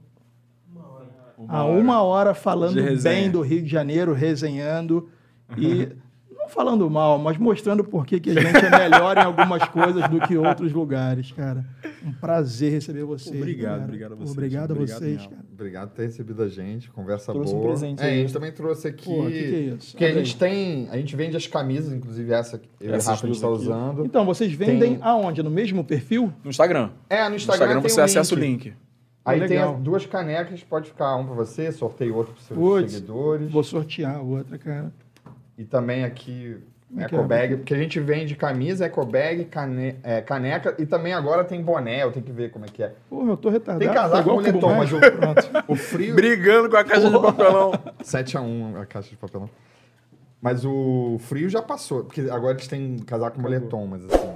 [1.38, 1.46] ô?
[1.48, 5.10] Há uma hora falando bem do Rio de Janeiro, resenhando
[5.58, 5.88] e
[6.38, 10.08] não falando mal, mas mostrando por que que a gente é melhor em algumas coisas
[10.10, 11.66] do que outros lugares, cara.
[12.06, 13.36] Um prazer receber vocês.
[13.36, 13.84] Obrigado, galera.
[13.86, 14.32] obrigado a vocês.
[14.32, 15.30] Obrigado a Obrigado vocês, mesmo.
[15.30, 15.44] cara.
[15.54, 17.70] Obrigado por ter recebido a gente, conversa Trouxe um boa.
[17.70, 18.14] presente é, aí.
[18.14, 19.06] a gente também trouxe aqui.
[19.06, 19.98] Pô, que, que é isso?
[19.98, 20.88] Que a gente tem.
[20.92, 23.36] A gente vende as camisas, inclusive essa que eu e o Essas Rafa a gente
[23.36, 24.06] está usando.
[24.06, 25.42] Então, vocês vendem Tem- aonde?
[25.44, 26.32] No mesmo perfil?
[26.44, 26.92] No Instagram.
[27.10, 28.74] É, no No Instagram, Instagram tem você um acessa o link.
[29.28, 32.92] Aí tem as duas canecas, pode ficar um para você, sorteio outro para seus Puts,
[32.94, 33.52] seguidores.
[33.52, 34.92] Vou sortear outra, cara.
[35.58, 36.58] E também aqui
[36.88, 37.06] Como é é?
[37.08, 42.04] ecobag, porque a gente vende camisa, ecobag, cane, é, caneca e também agora tem boné,
[42.04, 42.94] eu tenho que ver como é que é.
[43.10, 43.80] Porra, eu tô retardado.
[43.80, 45.50] Tem tô casaco com moletom, Cubo mas o- Pronto.
[45.68, 47.72] O frio Brigando com a caixa de papelão.
[48.04, 49.50] 7 a 1 a caixa de papelão.
[50.42, 54.30] Mas o frio já passou, porque agora eles têm casaco com moletom, mas assim,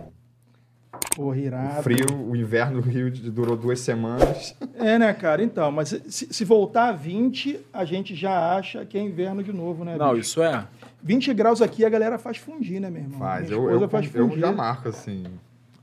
[1.16, 1.80] Porra, irado.
[1.80, 4.55] o frio, o inverno do Rio de- durou duas semanas.
[4.76, 5.43] É, né, cara?
[5.43, 9.51] Então, mas se, se voltar a 20, a gente já acha que é inverno de
[9.51, 9.97] novo, né?
[9.97, 10.22] Não, bicho?
[10.22, 10.66] isso é.
[11.03, 13.20] 20 graus aqui a galera faz fundir, né, meu irmão?
[13.20, 15.24] Faz, Minha eu, eu, faz eu já marco assim.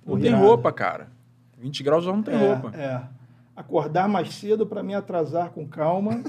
[0.07, 1.09] Não tem roupa, cara.
[1.59, 2.77] 20 graus já não tem é, roupa.
[2.77, 3.03] É.
[3.55, 6.23] Acordar mais cedo para me atrasar com calma.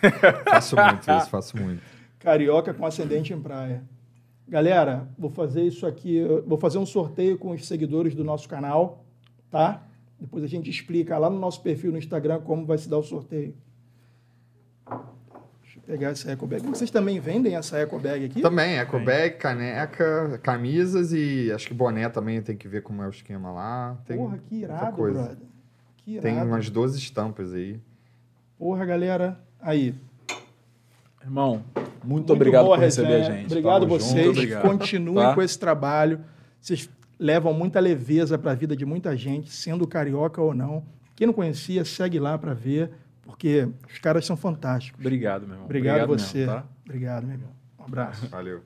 [0.48, 1.82] Faço muito isso, faço muito.
[2.20, 3.82] Carioca com ascendente em praia.
[4.48, 9.04] Galera, vou fazer isso aqui, vou fazer um sorteio com os seguidores do nosso canal,
[9.50, 9.82] tá?
[10.20, 13.02] Depois a gente explica lá no nosso perfil no Instagram como vai se dar o
[13.02, 13.54] sorteio.
[15.62, 16.64] Deixa eu pegar essa eco bag.
[16.66, 18.40] Vocês também vendem essa eco bag aqui?
[18.40, 23.10] Também, ecobag, caneca, camisas e acho que boné também tem que ver como é o
[23.10, 23.98] esquema lá.
[24.06, 25.22] Tem Porra, que irado, coisa.
[25.22, 25.38] brother.
[25.96, 26.22] Que irado.
[26.22, 27.80] Tem umas 12 estampas aí.
[28.56, 29.38] Porra, galera.
[29.60, 29.92] Aí.
[31.26, 31.64] Irmão,
[32.04, 33.36] muito, obrigado boa por receber a resenha.
[33.38, 33.46] gente.
[33.46, 34.28] Obrigado Tamo vocês.
[34.28, 34.62] obrigado.
[34.62, 35.34] Continuem Tá?
[35.34, 36.20] com esse trabalho.
[36.60, 40.84] Vocês levam muita leveza para a vida de muita gente, sendo carioca ou não.
[41.16, 42.90] Quem não conhecia, segue lá para ver,
[43.24, 45.00] porque os caras são fantásticos.
[45.04, 45.64] Obrigado, meu irmão.
[45.64, 46.46] Obrigado, mesmo, você.
[46.46, 46.64] tá?
[46.84, 47.50] Obrigado, meu irmão.
[47.80, 48.28] Um abraço.
[48.28, 48.62] Valeu.